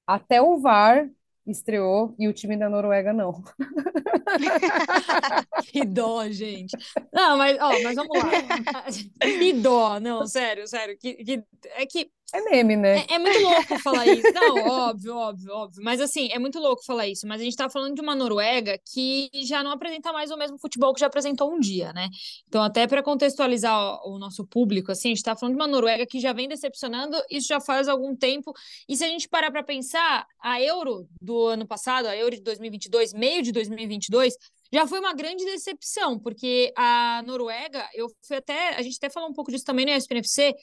até 0.07 0.41
o 0.41 0.57
VAR 0.57 1.07
estreou 1.45 2.15
e 2.17 2.27
o 2.27 2.33
time 2.33 2.57
da 2.57 2.67
Noruega 2.67 3.13
não. 3.13 3.43
que 5.71 5.85
dó, 5.85 6.27
gente. 6.29 6.75
Não, 7.13 7.37
mas, 7.37 7.55
ó, 7.61 7.83
mas 7.83 7.95
vamos 7.95 8.17
lá. 8.17 8.85
que 9.21 9.53
dó, 9.53 9.99
não, 9.99 10.25
sério, 10.25 10.67
sério. 10.67 10.97
Que, 10.97 11.13
que, 11.13 11.43
é 11.75 11.85
que 11.85 12.09
é 12.35 12.41
meme, 12.41 12.75
né? 12.75 13.05
É, 13.09 13.15
é, 13.15 13.19
muito 13.19 13.39
louco 13.39 13.79
falar 13.79 14.05
isso. 14.07 14.31
Não, 14.33 14.57
óbvio, 14.67 15.15
óbvio, 15.15 15.53
óbvio. 15.53 15.83
Mas 15.83 16.01
assim, 16.01 16.29
é 16.31 16.39
muito 16.39 16.59
louco 16.59 16.83
falar 16.85 17.07
isso. 17.07 17.27
Mas 17.27 17.41
a 17.41 17.43
gente 17.43 17.55
tá 17.55 17.69
falando 17.69 17.95
de 17.95 18.01
uma 18.01 18.15
Noruega 18.15 18.77
que 18.93 19.29
já 19.45 19.63
não 19.63 19.71
apresenta 19.71 20.11
mais 20.11 20.31
o 20.31 20.37
mesmo 20.37 20.57
futebol 20.59 20.93
que 20.93 20.99
já 20.99 21.07
apresentou 21.07 21.53
um 21.53 21.59
dia, 21.59 21.93
né? 21.93 22.09
Então, 22.47 22.61
até 22.61 22.87
para 22.87 23.01
contextualizar 23.01 24.05
o, 24.05 24.15
o, 24.15 24.19
nosso 24.19 24.45
público, 24.45 24.91
assim, 24.91 25.09
a 25.09 25.15
gente 25.15 25.23
tá 25.23 25.35
falando 25.35 25.55
de 25.55 25.61
uma 25.61 25.67
Noruega 25.67 26.05
que 26.05 26.19
já 26.19 26.33
vem 26.33 26.47
decepcionando, 26.47 27.17
isso 27.29 27.47
já 27.47 27.59
faz 27.59 27.87
algum 27.87 28.15
tempo. 28.15 28.53
E 28.87 28.95
se 28.95 29.03
a 29.03 29.07
gente 29.07 29.29
parar 29.29 29.51
para 29.51 29.63
pensar, 29.63 30.25
a 30.41 30.61
Euro 30.61 31.07
do 31.21 31.47
ano 31.47 31.65
passado, 31.65 32.07
a 32.07 32.15
Euro 32.15 32.35
de 32.35 32.41
2022, 32.41 33.13
meio 33.13 33.41
de 33.41 33.51
2022, 33.51 34.35
já 34.73 34.87
foi 34.87 34.99
uma 34.99 35.13
grande 35.13 35.45
decepção, 35.45 36.19
porque 36.19 36.73
a 36.75 37.23
Noruega, 37.25 37.87
eu 37.93 38.07
fui 38.27 38.37
até, 38.37 38.75
a 38.75 38.81
gente 38.81 38.97
até 38.97 39.09
falou 39.09 39.29
um 39.29 39.33
pouco 39.33 39.51
disso 39.51 39.63
também 39.63 39.85
no 39.85 39.91
SPNFC, 39.91 40.53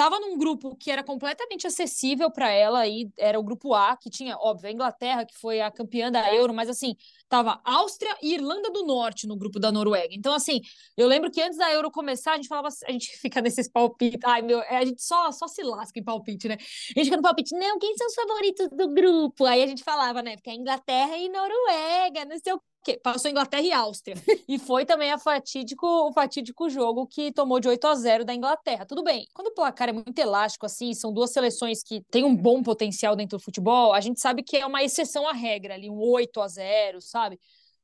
estava 0.00 0.18
num 0.18 0.38
grupo 0.38 0.74
que 0.76 0.90
era 0.90 1.04
completamente 1.04 1.66
acessível 1.66 2.30
para 2.30 2.50
ela, 2.50 2.86
e 2.88 3.10
era 3.18 3.38
o 3.38 3.42
grupo 3.42 3.74
A, 3.74 3.94
que 3.98 4.08
tinha, 4.08 4.34
óbvio, 4.38 4.70
a 4.70 4.72
Inglaterra, 4.72 5.26
que 5.26 5.36
foi 5.36 5.60
a 5.60 5.70
campeã 5.70 6.10
da 6.10 6.34
Euro, 6.34 6.54
mas 6.54 6.70
assim, 6.70 6.96
tava 7.28 7.60
Áustria 7.62 8.16
e 8.22 8.32
Irlanda 8.32 8.70
do 8.70 8.86
Norte 8.86 9.26
no 9.26 9.36
grupo 9.36 9.60
da 9.60 9.70
Noruega. 9.70 10.14
Então, 10.14 10.32
assim, 10.32 10.62
eu 10.96 11.06
lembro 11.06 11.30
que 11.30 11.42
antes 11.42 11.58
da 11.58 11.70
Euro 11.70 11.90
começar, 11.90 12.32
a 12.32 12.36
gente 12.36 12.48
falava, 12.48 12.68
a 12.86 12.92
gente 12.92 13.10
fica 13.20 13.42
nesses 13.42 13.68
palpites, 13.68 14.20
ai 14.24 14.40
meu, 14.40 14.60
a 14.60 14.84
gente 14.86 15.02
só, 15.02 15.30
só 15.32 15.46
se 15.46 15.62
lasca 15.62 15.98
em 15.98 16.02
palpite, 16.02 16.48
né? 16.48 16.54
A 16.54 16.98
gente 16.98 17.04
fica 17.04 17.16
no 17.18 17.22
palpite, 17.22 17.54
não, 17.54 17.78
quem 17.78 17.94
são 17.98 18.06
os 18.06 18.14
favoritos 18.14 18.68
do 18.70 18.88
grupo? 18.88 19.44
Aí 19.44 19.62
a 19.62 19.66
gente 19.66 19.84
falava, 19.84 20.22
né, 20.22 20.36
porque 20.36 20.48
é 20.48 20.54
Inglaterra 20.54 21.16
e 21.18 21.28
Noruega, 21.28 22.24
não 22.24 22.38
sei 22.42 22.54
o 22.54 22.69
que 22.82 22.96
passou 22.98 23.30
Inglaterra 23.30 23.62
e 23.62 23.72
Áustria. 23.72 24.16
e 24.48 24.58
foi 24.58 24.84
também 24.84 25.10
a 25.12 25.18
fatídico, 25.18 25.86
o 25.86 26.12
fatídico 26.12 26.68
jogo 26.68 27.06
que 27.06 27.32
tomou 27.32 27.60
de 27.60 27.68
8 27.68 27.86
a 27.86 27.94
0 27.94 28.24
da 28.24 28.34
Inglaterra. 28.34 28.86
Tudo 28.86 29.02
bem, 29.02 29.26
quando 29.34 29.48
o 29.48 29.54
placar 29.54 29.88
é 29.88 29.92
muito 29.92 30.18
elástico, 30.18 30.66
assim, 30.66 30.94
são 30.94 31.12
duas 31.12 31.32
seleções 31.32 31.82
que 31.82 32.02
têm 32.10 32.24
um 32.24 32.34
bom 32.34 32.62
potencial 32.62 33.14
dentro 33.14 33.38
do 33.38 33.44
futebol, 33.44 33.92
a 33.92 34.00
gente 34.00 34.20
sabe 34.20 34.42
que 34.42 34.56
é 34.56 34.66
uma 34.66 34.82
exceção 34.82 35.28
à 35.28 35.32
regra 35.32 35.74
ali, 35.74 35.90
um 35.90 36.00
8 36.00 36.40
a 36.40 36.48
0 36.48 37.00
sabe? 37.00 37.38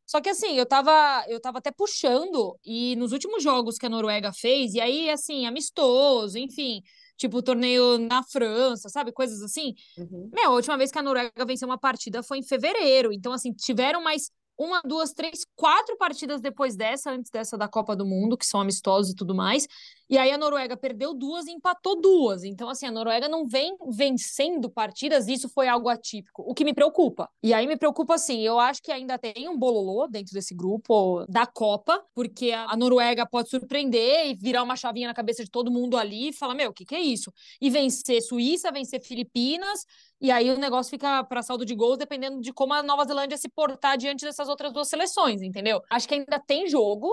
Só 0.06 0.20
que 0.20 0.28
assim, 0.28 0.56
eu 0.56 0.64
tava, 0.64 1.24
eu 1.28 1.40
tava 1.40 1.58
até 1.58 1.72
puxando, 1.72 2.56
e 2.64 2.94
nos 2.94 3.10
últimos 3.10 3.42
jogos 3.42 3.76
que 3.76 3.86
a 3.86 3.88
Noruega 3.88 4.32
fez, 4.32 4.72
e 4.74 4.80
aí, 4.80 5.10
assim, 5.10 5.46
amistoso, 5.46 6.38
enfim, 6.38 6.80
tipo 7.16 7.42
torneio 7.42 7.98
na 7.98 8.22
França, 8.22 8.88
sabe? 8.88 9.10
Coisas 9.10 9.42
assim. 9.42 9.74
Uhum. 9.98 10.30
Meu, 10.32 10.50
a 10.52 10.54
última 10.54 10.78
vez 10.78 10.92
que 10.92 10.98
a 10.98 11.02
Noruega 11.02 11.44
venceu 11.44 11.66
uma 11.66 11.78
partida 11.78 12.22
foi 12.22 12.38
em 12.38 12.42
fevereiro. 12.42 13.12
Então, 13.12 13.32
assim, 13.32 13.52
tiveram 13.52 14.00
mais 14.00 14.30
uma, 14.58 14.80
duas, 14.82 15.12
três, 15.12 15.44
quatro 15.54 15.96
partidas 15.96 16.40
depois 16.40 16.76
dessa, 16.76 17.10
antes 17.10 17.30
dessa 17.30 17.56
da 17.56 17.68
Copa 17.68 17.94
do 17.94 18.06
Mundo, 18.06 18.36
que 18.36 18.46
são 18.46 18.60
amistosos 18.60 19.12
e 19.12 19.16
tudo 19.16 19.34
mais. 19.34 19.66
E 20.08 20.16
aí 20.16 20.30
a 20.30 20.38
Noruega 20.38 20.76
perdeu 20.76 21.12
duas 21.12 21.46
e 21.46 21.50
empatou 21.50 22.00
duas. 22.00 22.44
Então, 22.44 22.68
assim, 22.68 22.86
a 22.86 22.92
Noruega 22.92 23.28
não 23.28 23.44
vem 23.44 23.76
vencendo 23.88 24.70
partidas, 24.70 25.26
isso 25.26 25.48
foi 25.48 25.66
algo 25.66 25.88
atípico, 25.88 26.44
o 26.46 26.54
que 26.54 26.64
me 26.64 26.72
preocupa. 26.72 27.28
E 27.42 27.52
aí 27.52 27.66
me 27.66 27.76
preocupa, 27.76 28.14
assim, 28.14 28.40
eu 28.40 28.58
acho 28.60 28.80
que 28.82 28.92
ainda 28.92 29.18
tem 29.18 29.48
um 29.48 29.58
bololô 29.58 30.06
dentro 30.06 30.32
desse 30.32 30.54
grupo 30.54 31.24
da 31.28 31.44
Copa, 31.44 32.04
porque 32.14 32.52
a 32.52 32.76
Noruega 32.76 33.26
pode 33.26 33.50
surpreender 33.50 34.28
e 34.28 34.34
virar 34.34 34.62
uma 34.62 34.76
chavinha 34.76 35.08
na 35.08 35.14
cabeça 35.14 35.42
de 35.42 35.50
todo 35.50 35.72
mundo 35.72 35.96
ali 35.96 36.28
e 36.28 36.32
falar: 36.32 36.54
meu, 36.54 36.70
o 36.70 36.74
que, 36.74 36.84
que 36.84 36.94
é 36.94 37.00
isso? 37.00 37.32
E 37.60 37.68
vencer 37.68 38.22
Suíça, 38.22 38.70
vencer 38.70 39.02
Filipinas, 39.02 39.84
e 40.20 40.30
aí 40.30 40.50
o 40.50 40.58
negócio 40.58 40.88
fica 40.88 41.22
para 41.24 41.42
saldo 41.42 41.64
de 41.64 41.74
gols, 41.74 41.98
dependendo 41.98 42.40
de 42.40 42.52
como 42.52 42.72
a 42.72 42.82
Nova 42.82 43.04
Zelândia 43.04 43.36
se 43.36 43.48
portar 43.48 43.98
diante 43.98 44.24
dessas 44.24 44.45
outras 44.48 44.72
duas 44.72 44.88
seleções, 44.88 45.42
entendeu? 45.42 45.80
Acho 45.90 46.08
que 46.08 46.14
ainda 46.14 46.38
tem 46.38 46.68
jogo, 46.68 47.08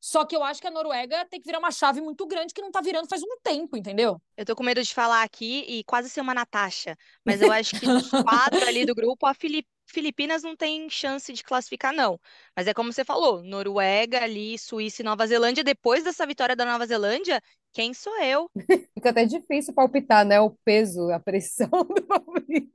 só 0.00 0.24
que 0.24 0.36
eu 0.36 0.42
acho 0.44 0.60
que 0.60 0.66
a 0.66 0.70
Noruega 0.70 1.26
tem 1.28 1.40
que 1.40 1.46
virar 1.46 1.58
uma 1.58 1.70
chave 1.70 2.00
muito 2.00 2.26
grande 2.26 2.54
que 2.54 2.62
não 2.62 2.70
tá 2.70 2.80
virando 2.80 3.08
faz 3.08 3.22
um 3.22 3.40
tempo, 3.42 3.76
entendeu? 3.76 4.20
Eu 4.36 4.44
tô 4.44 4.54
com 4.54 4.62
medo 4.62 4.82
de 4.82 4.94
falar 4.94 5.22
aqui 5.22 5.64
e 5.66 5.84
quase 5.84 6.08
ser 6.08 6.20
uma 6.20 6.34
Natasha. 6.34 6.96
Mas 7.24 7.42
eu 7.42 7.50
acho 7.50 7.78
que 7.78 7.86
dos 7.86 8.10
quatro 8.10 8.64
ali 8.66 8.84
do 8.84 8.94
grupo, 8.94 9.26
a 9.26 9.34
Filipe 9.34 9.68
Filipinas 9.88 10.42
não 10.42 10.56
tem 10.56 10.90
chance 10.90 11.32
de 11.32 11.44
classificar, 11.44 11.92
não. 11.92 12.20
Mas 12.56 12.66
é 12.66 12.74
como 12.74 12.92
você 12.92 13.04
falou, 13.04 13.42
Noruega 13.42 14.22
ali, 14.22 14.58
Suíça 14.58 15.02
e 15.02 15.04
Nova 15.04 15.26
Zelândia. 15.26 15.62
Depois 15.62 16.02
dessa 16.02 16.26
vitória 16.26 16.56
da 16.56 16.64
Nova 16.64 16.86
Zelândia, 16.86 17.40
quem 17.72 17.94
sou 17.94 18.20
eu? 18.20 18.50
Fica 18.94 19.10
até 19.10 19.24
difícil 19.24 19.72
palpitar, 19.74 20.24
né? 20.24 20.40
O 20.40 20.50
peso, 20.64 21.10
a 21.10 21.20
pressão 21.20 21.68
do 21.94 22.02
palpite. 22.02 22.72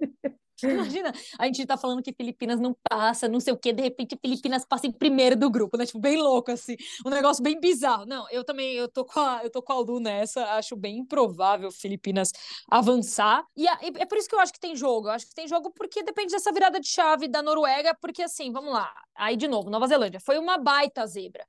Imagina, 0.69 1.11
a 1.39 1.45
gente 1.45 1.65
tá 1.65 1.77
falando 1.77 2.01
que 2.01 2.13
Filipinas 2.13 2.59
não 2.59 2.75
passa, 2.89 3.27
não 3.27 3.39
sei 3.39 3.53
o 3.53 3.57
quê, 3.57 3.73
de 3.73 3.81
repente 3.81 4.17
Filipinas 4.21 4.65
passa 4.65 4.87
em 4.87 4.91
primeiro 4.91 5.35
do 5.35 5.49
grupo, 5.49 5.77
né? 5.77 5.85
Tipo, 5.85 5.99
bem 5.99 6.17
louco, 6.17 6.51
assim, 6.51 6.75
um 7.05 7.09
negócio 7.09 7.43
bem 7.43 7.59
bizarro. 7.59 8.05
Não, 8.05 8.29
eu 8.29 8.43
também, 8.43 8.73
eu 8.73 8.87
tô 8.87 9.05
com 9.05 9.19
a, 9.19 9.41
eu 9.43 9.49
tô 9.49 9.61
com 9.61 9.73
a 9.73 9.79
Lu 9.79 9.99
nessa, 9.99 10.43
acho 10.55 10.75
bem 10.75 10.99
improvável 10.99 11.71
Filipinas 11.71 12.31
avançar. 12.69 13.43
E 13.55 13.67
é 13.67 14.05
por 14.05 14.17
isso 14.17 14.27
que 14.27 14.35
eu 14.35 14.39
acho 14.39 14.53
que 14.53 14.59
tem 14.59 14.75
jogo. 14.75 15.07
Eu 15.07 15.11
acho 15.11 15.27
que 15.27 15.35
tem 15.35 15.47
jogo 15.47 15.71
porque 15.71 16.03
depende 16.03 16.31
dessa 16.31 16.51
virada 16.51 16.79
de 16.79 16.87
chave 16.87 17.27
da 17.27 17.41
Noruega, 17.41 17.95
porque 18.01 18.21
assim, 18.23 18.51
vamos 18.51 18.73
lá. 18.73 18.91
Aí, 19.15 19.35
de 19.35 19.47
novo, 19.47 19.69
Nova 19.69 19.87
Zelândia 19.87 20.19
foi 20.19 20.37
uma 20.37 20.57
baita 20.57 21.05
zebra. 21.05 21.45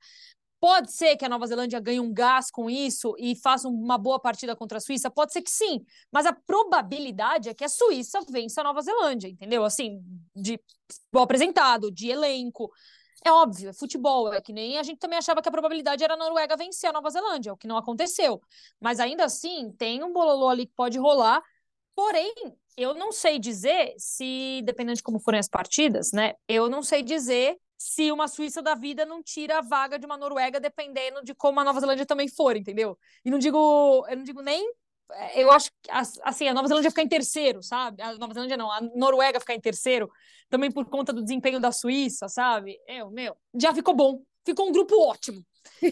Pode 0.63 0.93
ser 0.93 1.17
que 1.17 1.25
a 1.25 1.27
Nova 1.27 1.45
Zelândia 1.45 1.77
ganhe 1.81 1.99
um 1.99 2.13
gás 2.13 2.49
com 2.49 2.69
isso 2.69 3.13
e 3.19 3.35
faça 3.35 3.67
uma 3.67 3.97
boa 3.97 4.17
partida 4.17 4.55
contra 4.55 4.77
a 4.77 4.81
Suíça? 4.81 5.11
Pode 5.11 5.33
ser 5.33 5.41
que 5.41 5.51
sim, 5.51 5.85
mas 6.09 6.25
a 6.25 6.31
probabilidade 6.31 7.49
é 7.49 7.53
que 7.53 7.65
a 7.65 7.67
Suíça 7.67 8.21
vença 8.29 8.61
a 8.61 8.63
Nova 8.63 8.81
Zelândia, 8.81 9.27
entendeu? 9.27 9.65
Assim, 9.65 10.01
de 10.33 10.57
futebol 10.89 11.23
apresentado, 11.23 11.91
de 11.91 12.07
elenco. 12.07 12.71
É 13.25 13.29
óbvio, 13.29 13.71
é 13.71 13.73
futebol, 13.73 14.33
é 14.33 14.39
que 14.39 14.53
nem 14.53 14.77
a 14.77 14.83
gente 14.83 14.99
também 14.99 15.19
achava 15.19 15.41
que 15.41 15.49
a 15.49 15.51
probabilidade 15.51 16.01
era 16.01 16.13
a 16.13 16.17
Noruega 16.17 16.55
vencer 16.55 16.89
a 16.89 16.93
Nova 16.93 17.09
Zelândia, 17.09 17.51
o 17.51 17.57
que 17.57 17.67
não 17.67 17.75
aconteceu. 17.75 18.41
Mas 18.79 19.01
ainda 19.01 19.25
assim, 19.25 19.69
tem 19.73 20.01
um 20.01 20.13
bololô 20.13 20.47
ali 20.47 20.65
que 20.65 20.73
pode 20.73 20.97
rolar. 20.97 21.43
Porém, 21.93 22.33
eu 22.77 22.93
não 22.93 23.11
sei 23.11 23.37
dizer 23.37 23.95
se, 23.97 24.61
dependendo 24.63 24.95
de 24.95 25.03
como 25.03 25.19
forem 25.19 25.41
as 25.41 25.49
partidas, 25.49 26.13
né? 26.13 26.35
Eu 26.47 26.69
não 26.69 26.81
sei 26.81 27.03
dizer 27.03 27.57
se 27.83 28.09
uma 28.13 28.29
Suíça 28.29 28.61
da 28.61 28.75
vida 28.75 29.05
não 29.05 29.21
tira 29.21 29.57
a 29.57 29.61
vaga 29.61 29.99
de 29.99 30.05
uma 30.05 30.15
Noruega, 30.15 30.57
dependendo 30.57 31.21
de 31.21 31.35
como 31.35 31.59
a 31.59 31.65
Nova 31.65 31.81
Zelândia 31.81 32.05
também 32.05 32.29
for, 32.29 32.55
entendeu? 32.55 32.97
E 33.25 33.29
não 33.29 33.37
digo, 33.37 34.05
eu 34.07 34.15
não 34.15 34.23
digo 34.23 34.41
nem. 34.41 34.71
É, 35.11 35.43
eu 35.43 35.51
acho 35.51 35.69
que 35.81 35.91
assim, 36.21 36.47
a 36.47 36.53
Nova 36.53 36.69
Zelândia 36.69 36.89
ficar 36.89 37.03
em 37.03 37.09
terceiro, 37.09 37.61
sabe? 37.61 38.01
A 38.01 38.13
Nova 38.13 38.33
Zelândia 38.33 38.55
não, 38.55 38.71
a 38.71 38.79
Noruega 38.95 39.37
ficar 39.37 39.53
em 39.53 39.59
terceiro, 39.59 40.09
também 40.49 40.71
por 40.71 40.85
conta 40.85 41.11
do 41.11 41.21
desempenho 41.21 41.59
da 41.59 41.73
Suíça, 41.73 42.29
sabe? 42.29 42.79
Eu, 42.87 43.11
meu, 43.11 43.35
já 43.53 43.73
ficou 43.73 43.93
bom. 43.93 44.21
Ficou 44.45 44.69
um 44.69 44.71
grupo 44.71 44.97
ótimo. 44.97 45.43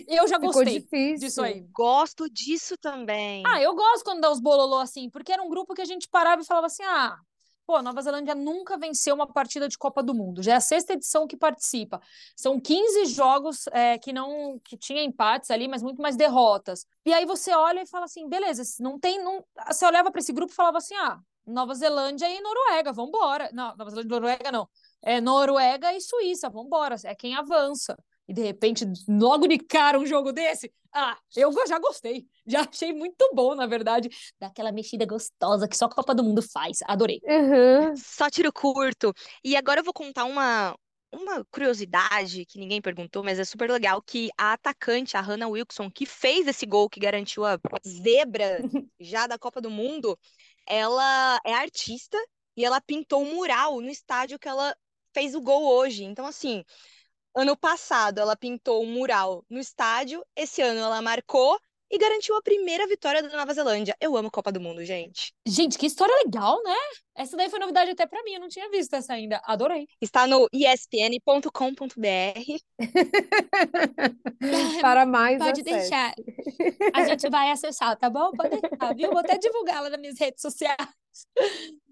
Eu 0.07 0.25
já 0.29 0.37
gostei 0.39 0.87
disso 1.17 1.41
aí. 1.41 1.59
Gosto 1.73 2.29
disso 2.29 2.77
também. 2.77 3.43
Ah, 3.45 3.61
eu 3.61 3.75
gosto 3.75 4.05
quando 4.05 4.21
dá 4.21 4.31
os 4.31 4.39
bololô 4.39 4.77
assim, 4.77 5.09
porque 5.09 5.33
era 5.33 5.43
um 5.43 5.49
grupo 5.49 5.73
que 5.73 5.81
a 5.81 5.85
gente 5.85 6.07
parava 6.07 6.41
e 6.41 6.45
falava 6.45 6.67
assim: 6.67 6.83
ah, 6.83 7.17
Pô, 7.65 7.81
Nova 7.81 8.01
Zelândia 8.01 8.35
nunca 8.35 8.77
venceu 8.77 9.15
uma 9.15 9.25
partida 9.25 9.67
de 9.67 9.77
Copa 9.77 10.03
do 10.03 10.13
Mundo. 10.13 10.43
Já 10.43 10.53
é 10.53 10.55
a 10.55 10.61
sexta 10.61 10.93
edição 10.93 11.27
que 11.27 11.37
participa. 11.37 12.01
São 12.35 12.59
15 12.59 13.05
jogos 13.05 13.65
é, 13.71 13.97
que 13.97 14.11
não 14.11 14.59
que 14.63 14.77
tinha 14.77 15.03
empates 15.03 15.51
ali, 15.51 15.67
mas 15.67 15.81
muito 15.81 16.01
mais 16.01 16.15
derrotas. 16.15 16.85
E 17.05 17.13
aí 17.13 17.25
você 17.25 17.53
olha 17.53 17.81
e 17.81 17.87
fala 17.87 18.05
assim, 18.05 18.27
beleza, 18.27 18.63
não 18.79 18.99
tem. 18.99 19.23
Não... 19.23 19.43
Você 19.67 19.85
olhava 19.85 20.11
para 20.11 20.19
esse 20.19 20.33
grupo 20.33 20.51
e 20.51 20.55
falava 20.55 20.79
assim: 20.79 20.95
ah, 20.95 21.19
Nova 21.45 21.73
Zelândia 21.73 22.29
e 22.29 22.41
Noruega, 22.41 22.91
vambora. 22.91 23.49
Não, 23.53 23.75
Nova 23.75 23.89
Zelândia 23.89 24.07
e 24.07 24.11
Noruega 24.11 24.51
não. 24.51 24.69
É 25.01 25.21
Noruega 25.21 25.93
e 25.93 26.01
Suíça, 26.01 26.49
vambora. 26.49 26.95
É 27.05 27.15
quem 27.15 27.35
avança 27.35 27.97
e 28.31 28.33
de 28.33 28.41
repente, 28.41 28.85
logo 29.09 29.45
de 29.45 29.57
cara, 29.57 29.99
um 29.99 30.05
jogo 30.05 30.31
desse, 30.31 30.71
ah, 30.93 31.17
eu 31.35 31.51
já 31.67 31.77
gostei. 31.77 32.25
Já 32.47 32.61
achei 32.61 32.93
muito 32.93 33.29
bom, 33.33 33.53
na 33.53 33.67
verdade. 33.67 34.09
Daquela 34.39 34.71
mexida 34.71 35.05
gostosa 35.05 35.67
que 35.67 35.75
só 35.75 35.85
a 35.85 35.89
Copa 35.89 36.15
do 36.15 36.23
Mundo 36.23 36.41
faz. 36.41 36.79
Adorei. 36.85 37.19
Uhum. 37.25 37.93
Só 37.97 38.29
tiro 38.29 38.51
curto. 38.53 39.13
E 39.43 39.57
agora 39.57 39.81
eu 39.81 39.83
vou 39.83 39.93
contar 39.93 40.23
uma, 40.23 40.73
uma 41.11 41.43
curiosidade 41.51 42.45
que 42.45 42.57
ninguém 42.57 42.81
perguntou, 42.81 43.21
mas 43.21 43.37
é 43.37 43.43
super 43.43 43.69
legal, 43.69 44.01
que 44.01 44.29
a 44.37 44.53
atacante, 44.53 45.17
a 45.17 45.21
Hannah 45.21 45.49
Wilson, 45.49 45.91
que 45.91 46.05
fez 46.05 46.47
esse 46.47 46.65
gol 46.65 46.89
que 46.89 47.01
garantiu 47.01 47.45
a 47.45 47.59
zebra 47.85 48.59
já 48.97 49.27
da 49.27 49.37
Copa 49.37 49.59
do 49.59 49.69
Mundo, 49.69 50.17
ela 50.65 51.37
é 51.45 51.53
artista 51.53 52.17
e 52.55 52.63
ela 52.63 52.79
pintou 52.79 53.23
um 53.23 53.35
mural 53.35 53.81
no 53.81 53.89
estádio 53.89 54.39
que 54.39 54.47
ela 54.47 54.73
fez 55.13 55.35
o 55.35 55.41
gol 55.41 55.63
hoje. 55.63 56.05
Então, 56.05 56.25
assim, 56.25 56.63
Ano 57.35 57.55
passado 57.55 58.19
ela 58.19 58.35
pintou 58.35 58.83
um 58.83 58.87
mural 58.91 59.45
no 59.49 59.59
estádio, 59.59 60.25
esse 60.35 60.61
ano 60.61 60.81
ela 60.81 61.01
marcou 61.01 61.57
e 61.91 61.97
garantiu 61.97 62.37
a 62.37 62.41
primeira 62.41 62.87
vitória 62.87 63.21
da 63.21 63.35
Nova 63.35 63.53
Zelândia. 63.53 63.95
Eu 63.99 64.15
amo 64.15 64.31
Copa 64.31 64.49
do 64.49 64.61
Mundo, 64.61 64.83
gente. 64.85 65.33
Gente, 65.45 65.77
que 65.77 65.85
história 65.85 66.15
legal, 66.23 66.63
né? 66.63 66.73
Essa 67.13 67.35
daí 67.35 67.49
foi 67.49 67.59
novidade 67.59 67.91
até 67.91 68.07
para 68.07 68.23
mim, 68.23 68.31
eu 68.31 68.39
não 68.39 68.47
tinha 68.47 68.69
visto 68.69 68.93
essa 68.93 69.13
ainda. 69.13 69.41
Adorei. 69.43 69.85
Está 69.99 70.25
no 70.25 70.47
espn.com.br. 70.53 71.51
para 74.81 75.05
mais 75.05 75.37
Pode 75.37 75.63
deixar. 75.63 76.13
A 76.93 77.03
gente 77.03 77.29
vai 77.29 77.51
acessar, 77.51 77.97
tá 77.97 78.09
bom? 78.09 78.31
Pode 78.31 78.61
deixar, 78.61 78.95
viu? 78.95 79.09
Vou 79.09 79.19
até 79.19 79.37
divulgá-la 79.37 79.89
nas 79.89 79.99
minhas 79.99 80.17
redes 80.17 80.41
sociais. 80.41 80.77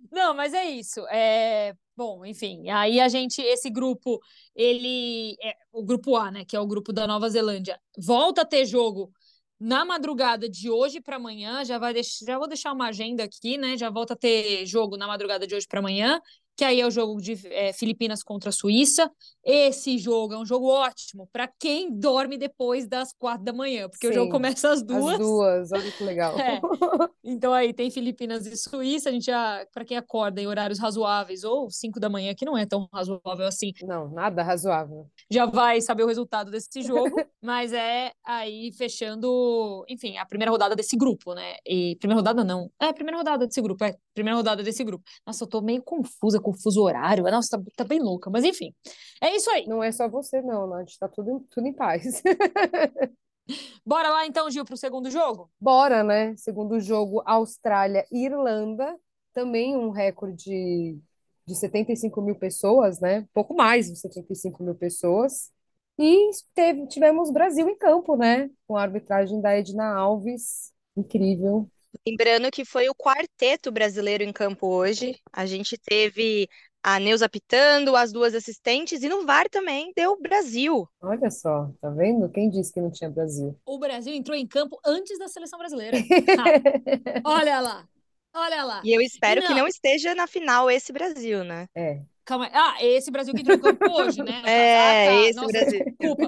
Não, 0.10 0.34
mas 0.34 0.54
é 0.54 0.64
isso. 0.64 1.06
É, 1.10 1.76
bom, 1.96 2.26
enfim, 2.26 2.70
aí 2.70 3.02
a 3.02 3.10
gente, 3.10 3.42
esse 3.42 3.70
grupo, 3.70 4.18
ele, 4.56 5.36
é, 5.44 5.54
o 5.74 5.84
grupo 5.84 6.16
A, 6.16 6.32
né, 6.32 6.46
que 6.46 6.56
é 6.56 6.60
o 6.60 6.66
grupo 6.66 6.94
da 6.94 7.06
Nova 7.06 7.30
Zelândia, 7.30 7.80
volta 7.98 8.42
a 8.42 8.46
ter 8.46 8.66
jogo 8.66 9.12
na 9.60 9.84
madrugada 9.84 10.48
de 10.48 10.70
hoje 10.70 11.02
para 11.02 11.18
amanhã. 11.18 11.64
Já 11.66 11.78
vai 11.78 11.94
deixar, 11.94 12.26
já 12.26 12.38
vou 12.38 12.48
deixar 12.48 12.72
uma 12.74 12.88
agenda 12.88 13.24
aqui, 13.24 13.58
né? 13.58 13.78
Já 13.78 13.90
volta 13.90 14.14
a 14.14 14.18
ter 14.18 14.66
jogo 14.66 14.98
na 14.98 15.08
madrugada 15.08 15.46
de 15.46 15.56
hoje 15.56 15.68
para 15.68 15.80
amanhã 15.80 16.22
que 16.60 16.66
aí 16.66 16.82
é 16.82 16.86
o 16.86 16.92
jogo 16.92 17.22
de 17.22 17.40
é, 17.48 17.72
Filipinas 17.72 18.22
contra 18.22 18.50
a 18.50 18.52
Suíça. 18.52 19.10
Esse 19.42 19.98
jogo 19.98 20.34
é 20.34 20.38
um 20.38 20.46
jogo 20.46 20.68
ótimo 20.68 21.26
para 21.32 21.48
quem 21.48 21.90
dorme 21.90 22.38
depois 22.38 22.86
das 22.86 23.14
quatro 23.14 23.46
da 23.46 23.54
manhã, 23.54 23.88
porque 23.88 24.08
Sim, 24.08 24.12
o 24.12 24.16
jogo 24.16 24.30
começa 24.30 24.70
às 24.70 24.84
duas. 24.84 25.14
Às 25.14 25.20
duas, 25.20 25.72
olha 25.72 25.92
que 25.92 26.04
legal. 26.04 26.36
É. 26.50 26.60
Então 27.24 27.54
aí 27.54 27.74
tem 27.74 27.92
Filipinas 27.92 28.46
e 28.46 28.58
Suíça, 28.58 29.10
a 29.10 29.12
gente 29.12 29.26
já, 29.26 29.66
para 29.72 29.86
quem 29.86 29.96
acorda 29.96 30.42
em 30.42 30.48
horários 30.48 30.80
razoáveis, 30.80 31.44
ou 31.44 31.70
cinco 31.70 32.00
da 32.00 32.10
manhã, 32.10 32.34
que 32.34 32.44
não 32.44 32.58
é 32.58 32.66
tão 32.66 32.90
razoável 32.92 33.46
assim. 33.46 33.72
Não, 33.84 34.10
nada 34.10 34.42
razoável. 34.42 35.06
Já 35.30 35.46
vai 35.46 35.80
saber 35.80 36.04
o 36.04 36.08
resultado 36.08 36.50
desse 36.50 36.82
jogo, 36.82 37.16
mas 37.42 37.72
é 37.72 38.12
aí 38.26 38.72
fechando, 38.74 39.86
enfim, 39.88 40.18
a 40.18 40.26
primeira 40.26 40.52
rodada 40.52 40.76
desse 40.76 40.98
grupo, 40.98 41.34
né? 41.34 41.56
E 41.66 41.96
primeira 41.98 42.18
rodada 42.18 42.44
não. 42.44 42.70
É, 42.80 42.92
primeira 42.92 43.18
rodada 43.18 43.48
desse 43.48 43.62
grupo, 43.62 43.84
é. 43.84 43.96
Primeira 44.14 44.36
rodada 44.36 44.62
desse 44.62 44.84
grupo. 44.84 45.04
Nossa, 45.26 45.44
eu 45.44 45.48
tô 45.48 45.62
meio 45.62 45.82
confusa 45.82 46.40
confuso 46.42 46.82
horário. 46.82 47.24
Nossa, 47.24 47.58
tá, 47.58 47.64
tá, 47.78 47.84
bem 47.86 48.00
louca, 48.00 48.30
mas 48.30 48.44
enfim. 48.44 48.74
É 49.22 49.36
isso 49.36 49.50
aí. 49.52 49.66
Não 49.68 49.82
é 49.82 49.92
só 49.92 50.10
você, 50.10 50.42
não, 50.42 50.68
Nath. 50.68 50.98
Tá 51.00 51.08
tudo, 51.08 51.46
tudo 51.50 51.68
em 51.68 51.74
paz. 51.74 52.22
Bora 53.86 54.10
lá 54.10 54.26
então, 54.26 54.50
Gil, 54.52 54.66
para 54.66 54.76
o 54.76 54.78
segundo 54.78 55.10
jogo? 55.10 55.50
Bora, 55.60 56.04
né? 56.04 56.36
Segundo 56.36 56.80
jogo, 56.80 57.24
Austrália 57.26 58.06
e 58.12 58.26
Irlanda. 58.26 58.96
Também 59.34 59.78
um 59.78 59.92
recorde 59.92 61.00
de 61.48 61.56
75 61.56 62.22
mil 62.22 62.36
pessoas, 62.36 63.00
né? 63.00 63.26
Pouco 63.34 63.56
mais 63.56 63.88
de 63.88 63.96
75 63.98 64.62
mil 64.64 64.76
pessoas. 64.76 65.52
E 66.00 66.30
teve, 66.56 66.88
tivemos 66.88 67.30
Brasil 67.30 67.68
em 67.68 67.78
campo, 67.78 68.16
né? 68.16 68.50
Com 68.66 68.78
a 68.78 68.82
arbitragem 68.84 69.42
da 69.42 69.52
Edna 69.52 69.94
Alves. 69.94 70.72
Incrível. 70.96 71.70
Lembrando 72.08 72.50
que 72.50 72.64
foi 72.64 72.88
o 72.88 72.96
quarteto 72.96 73.70
brasileiro 73.70 74.24
em 74.24 74.32
campo 74.32 74.68
hoje. 74.68 75.20
A 75.34 75.46
gente 75.46 75.78
teve 75.78 76.48
a 76.82 77.00
Neuza 77.00 77.28
pitando, 77.28 77.96
as 77.96 78.14
duas 78.14 78.34
assistentes, 78.34 79.04
e 79.04 79.10
no 79.10 79.26
VAR 79.26 79.50
também 79.50 79.92
deu 79.94 80.20
Brasil. 80.22 80.88
Olha 81.02 81.30
só, 81.30 81.70
tá 81.82 81.90
vendo? 81.90 82.30
Quem 82.30 82.50
disse 82.50 82.72
que 82.72 82.80
não 82.80 82.90
tinha 82.90 83.10
Brasil? 83.10 83.60
O 83.66 83.78
Brasil 83.78 84.14
entrou 84.14 84.38
em 84.38 84.48
campo 84.48 84.80
antes 84.86 85.20
da 85.20 85.28
seleção 85.28 85.60
brasileira. 85.60 85.98
Ah, 86.38 87.20
olha 87.30 87.60
lá, 87.60 87.88
olha 88.34 88.64
lá. 88.64 88.82
E 88.86 88.94
eu 88.94 89.02
espero 89.02 89.42
não. 89.42 89.48
que 89.48 89.54
não 89.54 89.68
esteja 89.68 90.16
na 90.16 90.28
final 90.28 90.72
esse 90.72 90.94
Brasil, 90.94 91.44
né? 91.44 91.68
É. 91.76 92.02
Calma. 92.30 92.48
Ah, 92.54 92.76
esse 92.80 93.10
Brasil 93.10 93.34
que 93.34 93.42
entrou 93.42 93.58
em 93.58 93.60
campo 93.60 93.92
hoje, 93.92 94.22
né? 94.22 94.44
É, 94.46 94.78
ah, 94.78 95.10
tá. 95.10 95.16
esse 95.16 95.36
nossa, 95.36 95.52
Brasil. 95.52 95.84
Desculpa. 95.84 96.28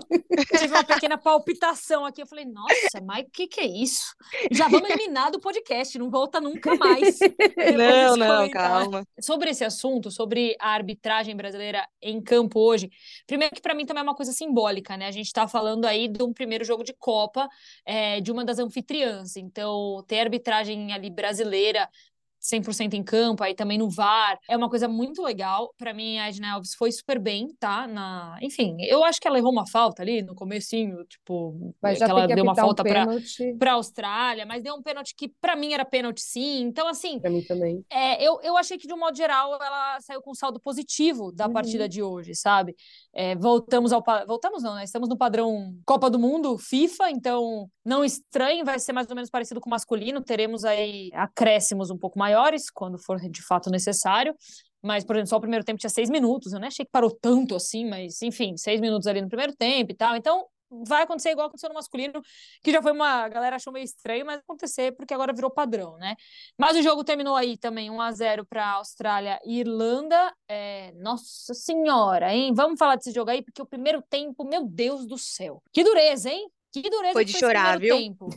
Tive 0.58 0.74
uma 0.74 0.84
pequena 0.84 1.16
palpitação 1.16 2.04
aqui. 2.08 2.24
Eu 2.24 2.26
falei, 2.26 2.44
nossa, 2.44 3.00
mas 3.06 3.24
o 3.24 3.30
que, 3.30 3.46
que 3.46 3.60
é 3.60 3.68
isso? 3.68 4.16
Já 4.52 4.68
vamos 4.68 4.90
eliminar 4.90 5.30
do 5.30 5.40
podcast, 5.40 6.00
não 6.00 6.10
volta 6.10 6.42
nunca 6.42 6.76
mais. 6.76 7.20
Não, 7.78 8.18
não, 8.18 8.50
calma. 8.50 9.06
Sobre 9.20 9.52
esse 9.52 9.64
assunto, 9.64 10.10
sobre 10.10 10.56
a 10.60 10.70
arbitragem 10.70 11.36
brasileira 11.36 11.88
em 12.02 12.20
campo 12.20 12.60
hoje, 12.60 12.90
primeiro 13.28 13.54
que 13.54 13.62
para 13.62 13.76
mim 13.76 13.86
também 13.86 14.02
é 14.02 14.04
uma 14.04 14.16
coisa 14.16 14.32
simbólica, 14.32 14.98
né? 14.98 15.06
A 15.06 15.12
gente 15.12 15.28
está 15.28 15.48
falando 15.48 15.86
aí 15.86 16.08
de 16.08 16.24
um 16.24 16.34
primeiro 16.34 16.66
jogo 16.66 16.84
de 16.84 16.94
Copa 16.94 17.48
é, 17.86 18.20
de 18.22 18.32
uma 18.32 18.44
das 18.44 18.58
anfitriãs. 18.58 19.36
Então, 19.38 20.04
ter 20.08 20.22
arbitragem 20.22 20.94
ali 20.94 21.12
brasileira 21.12 21.88
100% 22.42 22.94
em 22.94 23.04
campo, 23.04 23.44
aí 23.44 23.54
também 23.54 23.78
no 23.78 23.90
VAR. 23.90 24.38
É 24.50 24.58
uma 24.58 24.70
coisa 24.70 24.88
muito 24.88 25.22
legal. 25.22 25.74
Para 25.78 25.94
mim, 25.94 26.18
a 26.18 26.30
Edna 26.30 26.54
Alves 26.54 26.74
foi 26.76 26.92
super 26.92 27.20
bem, 27.20 27.50
tá? 27.60 27.88
Na... 27.88 28.38
Enfim, 28.42 28.78
eu 28.82 29.04
acho 29.04 29.20
que 29.20 29.28
ela 29.28 29.38
errou 29.38 29.52
uma 29.52 29.68
falta 29.68 30.02
ali 30.02 30.22
no 30.22 30.34
comecinho, 30.34 31.06
tipo, 31.06 31.74
Mas 31.82 32.00
já 32.00 32.06
que 32.06 32.12
ela 32.12 32.28
deu 32.28 32.44
uma 32.44 32.52
apitar 32.54 32.66
um 32.66 32.68
falta 32.68 32.84
para 32.84 33.06
para 33.60 33.74
Austrália, 33.74 34.46
mas 34.46 34.64
deu 34.64 34.74
um 34.76 34.82
pênalti 34.82 35.14
que 35.16 35.30
para 35.40 35.56
mim 35.56 35.74
era 35.74 35.86
pênalti 35.86 36.22
sim. 36.22 36.62
Então, 36.62 36.88
assim, 36.88 37.20
Pra 37.20 37.30
mim 37.30 37.42
também. 37.44 37.86
é, 37.90 38.22
eu, 38.24 38.40
eu 38.42 38.58
achei 38.58 38.78
que, 38.78 38.88
de 38.88 38.94
um 38.94 39.00
modo 39.00 39.16
geral, 39.16 39.54
ela 39.62 40.00
saiu 40.02 40.22
com 40.22 40.32
um 40.32 40.36
saldo 40.36 40.60
positivo 40.60 41.32
da 41.32 41.48
Uhum. 41.48 41.54
partida 41.54 41.88
de 41.90 42.02
hoje, 42.02 42.34
sabe? 42.34 42.76
É, 43.14 43.36
voltamos 43.36 43.92
ao. 43.92 44.02
Voltamos, 44.26 44.64
não, 44.64 44.76
né? 44.76 44.84
Estamos 44.84 45.10
no 45.10 45.18
padrão 45.18 45.76
Copa 45.86 46.10
do 46.10 46.18
Mundo, 46.18 46.58
FIFA, 46.58 47.10
então 47.12 47.68
não 47.86 48.04
estranhe, 48.06 48.64
vai 48.64 48.80
ser 48.80 48.94
mais 48.94 49.08
ou 49.10 49.16
menos 49.16 49.30
parecido 49.30 49.60
com 49.60 49.70
o 49.70 49.72
masculino. 49.72 50.22
Teremos 50.24 50.64
aí 50.64 51.10
acréscimos 51.14 51.90
um 51.92 51.98
pouco 51.98 52.18
maiores, 52.32 52.70
quando 52.70 52.98
for 52.98 53.20
de 53.20 53.42
fato 53.44 53.70
necessário. 53.70 54.36
Mas, 54.84 55.04
por 55.04 55.16
exemplo, 55.16 55.30
só 55.30 55.38
o 55.38 55.42
primeiro 55.42 55.64
tempo 55.64 55.80
tinha 55.80 55.90
seis 55.90 56.10
minutos. 56.10 56.54
Eu 56.54 56.60
nem 56.60 56.68
achei 56.68 56.86
que 56.86 56.92
parou 56.92 57.12
tanto 57.12 57.56
assim, 57.56 57.88
mas 57.88 58.22
enfim, 58.22 58.58
seis 58.58 58.80
minutos 58.82 59.08
ali 59.08 59.22
no 59.22 59.28
primeiro 59.28 59.56
tempo 59.56 59.92
e 59.92 59.96
tal. 59.96 60.16
Então, 60.16 60.46
vai 60.86 61.04
acontecer 61.04 61.32
igual 61.32 61.48
aconteceu 61.48 61.70
no 61.70 61.76
masculino, 61.76 62.22
que 62.64 62.72
já 62.72 62.82
foi 62.82 62.92
uma. 62.92 63.24
A 63.24 63.30
galera 63.30 63.58
achou 63.58 63.72
meio 63.72 63.84
estranho, 63.84 64.26
mas 64.26 64.40
acontecer 64.40 64.94
porque 64.94 65.14
agora 65.14 65.34
virou 65.34 65.52
padrão, 65.52 65.98
né? 65.98 66.16
Mas 66.58 66.78
o 66.78 66.82
jogo 66.82 67.04
terminou 67.04 67.36
aí 67.36 67.58
também 67.58 67.92
1 67.92 68.02
a 68.02 68.12
0 68.12 68.46
para 68.46 68.72
Austrália 68.72 69.40
e 69.46 69.60
Irlanda. 69.60 70.34
É, 70.48 70.94
Nossa 70.94 71.54
Senhora, 71.54 72.34
hein? 72.34 72.54
Vamos 72.56 72.80
falar 72.80 72.96
desse 72.96 73.12
jogo 73.12 73.30
aí, 73.30 73.44
porque 73.44 73.62
o 73.62 73.66
primeiro 73.66 74.02
tempo, 74.10 74.46
meu 74.46 74.66
Deus 74.66 75.06
do 75.06 75.18
céu. 75.18 75.62
Que 75.72 75.84
dureza, 75.84 76.30
hein? 76.30 76.50
Que 76.72 76.90
dureza 76.90 77.14
Foi 77.14 77.26
de 77.26 77.32
esse 77.32 77.40
chorar, 77.40 77.80
viu? 77.80 77.98
tempo. 77.98 78.30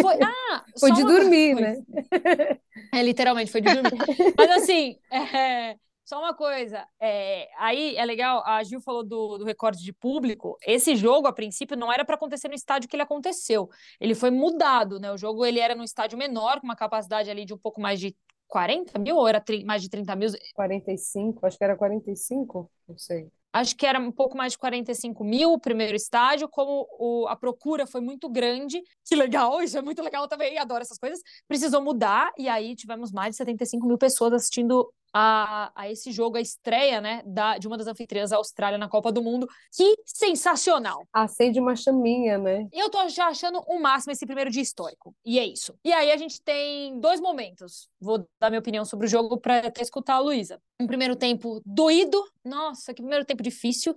Foi, 0.00 0.14
ah, 0.22 0.64
Foi 0.80 0.90
de 0.92 1.02
coisa- 1.02 1.18
dormir, 1.20 1.52
foi. 1.54 1.62
né? 1.62 2.58
É, 2.92 3.02
literalmente, 3.02 3.50
foi 3.50 3.60
de 3.60 3.72
dormir. 3.72 3.98
Mas 4.36 4.50
assim, 4.52 4.96
é, 5.12 5.76
só 6.04 6.18
uma 6.18 6.34
coisa. 6.34 6.86
é, 7.00 7.48
aí 7.58 7.94
é 7.96 8.04
legal, 8.04 8.42
a 8.46 8.62
Gil 8.62 8.80
falou 8.80 9.04
do, 9.04 9.38
do 9.38 9.44
recorde 9.44 9.82
de 9.82 9.92
público. 9.92 10.56
Esse 10.66 10.96
jogo, 10.96 11.26
a 11.26 11.32
princípio, 11.32 11.76
não 11.76 11.92
era 11.92 12.04
para 12.04 12.14
acontecer 12.14 12.48
no 12.48 12.54
estádio 12.54 12.88
que 12.88 12.96
ele 12.96 13.02
aconteceu. 13.02 13.68
Ele 14.00 14.14
foi 14.14 14.30
mudado, 14.30 14.98
né? 14.98 15.12
O 15.12 15.16
jogo 15.18 15.44
ele 15.44 15.60
era 15.60 15.74
num 15.74 15.84
estádio 15.84 16.16
menor, 16.18 16.60
com 16.60 16.66
uma 16.66 16.76
capacidade 16.76 17.30
ali 17.30 17.44
de 17.44 17.52
um 17.54 17.58
pouco 17.58 17.80
mais 17.80 18.00
de 18.00 18.16
40 18.48 18.98
mil, 18.98 19.16
ou 19.16 19.26
era 19.28 19.42
mais 19.64 19.82
de 19.82 19.88
30 19.90 20.14
mil? 20.16 20.30
45, 20.54 21.46
acho 21.46 21.58
que 21.58 21.64
era 21.64 21.76
45, 21.76 22.70
não 22.88 22.96
sei. 22.96 23.28
Acho 23.54 23.76
que 23.76 23.86
era 23.86 24.00
um 24.00 24.10
pouco 24.10 24.36
mais 24.36 24.52
de 24.52 24.58
45 24.58 25.22
mil 25.24 25.52
o 25.52 25.60
primeiro 25.60 25.94
estádio, 25.94 26.48
como 26.48 26.88
o- 26.98 27.26
a 27.28 27.36
procura 27.36 27.86
foi 27.86 28.00
muito 28.00 28.28
grande. 28.28 28.82
Que 29.06 29.14
legal, 29.14 29.62
isso 29.62 29.78
é 29.78 29.82
muito 29.82 30.02
legal 30.02 30.26
também, 30.26 30.58
adoro 30.58 30.82
essas 30.82 30.98
coisas. 30.98 31.20
Precisou 31.46 31.80
mudar, 31.82 32.32
e 32.38 32.48
aí 32.48 32.74
tivemos 32.74 33.12
mais 33.12 33.30
de 33.32 33.36
75 33.36 33.86
mil 33.86 33.96
pessoas 33.98 34.32
assistindo 34.32 34.90
a, 35.16 35.70
a 35.76 35.88
esse 35.88 36.10
jogo, 36.10 36.36
a 36.36 36.40
estreia, 36.40 37.00
né, 37.00 37.22
da, 37.24 37.56
de 37.56 37.68
uma 37.68 37.78
das 37.78 37.86
anfitriãs, 37.86 38.32
a 38.32 38.36
Austrália, 38.36 38.76
na 38.76 38.88
Copa 38.88 39.12
do 39.12 39.22
Mundo. 39.22 39.48
Que 39.72 39.96
sensacional! 40.04 41.06
Acende 41.12 41.60
uma 41.60 41.76
chaminha, 41.76 42.36
né? 42.36 42.66
Eu 42.72 42.90
tô 42.90 43.08
já 43.08 43.28
achando 43.28 43.62
o 43.68 43.80
máximo 43.80 44.12
esse 44.12 44.26
primeiro 44.26 44.50
dia 44.50 44.62
histórico. 44.62 45.14
E 45.24 45.38
é 45.38 45.46
isso. 45.46 45.78
E 45.84 45.92
aí 45.92 46.10
a 46.10 46.16
gente 46.16 46.42
tem 46.42 46.98
dois 46.98 47.20
momentos. 47.20 47.88
Vou 48.00 48.26
dar 48.40 48.50
minha 48.50 48.58
opinião 48.58 48.84
sobre 48.84 49.06
o 49.06 49.08
jogo 49.08 49.38
para 49.38 49.58
até 49.58 49.82
escutar 49.82 50.14
a 50.14 50.18
Luísa. 50.18 50.60
Um 50.80 50.86
primeiro 50.86 51.14
tempo 51.14 51.62
doído. 51.64 52.20
Nossa, 52.44 52.92
que 52.92 53.00
primeiro 53.00 53.24
tempo 53.24 53.42
difícil. 53.42 53.94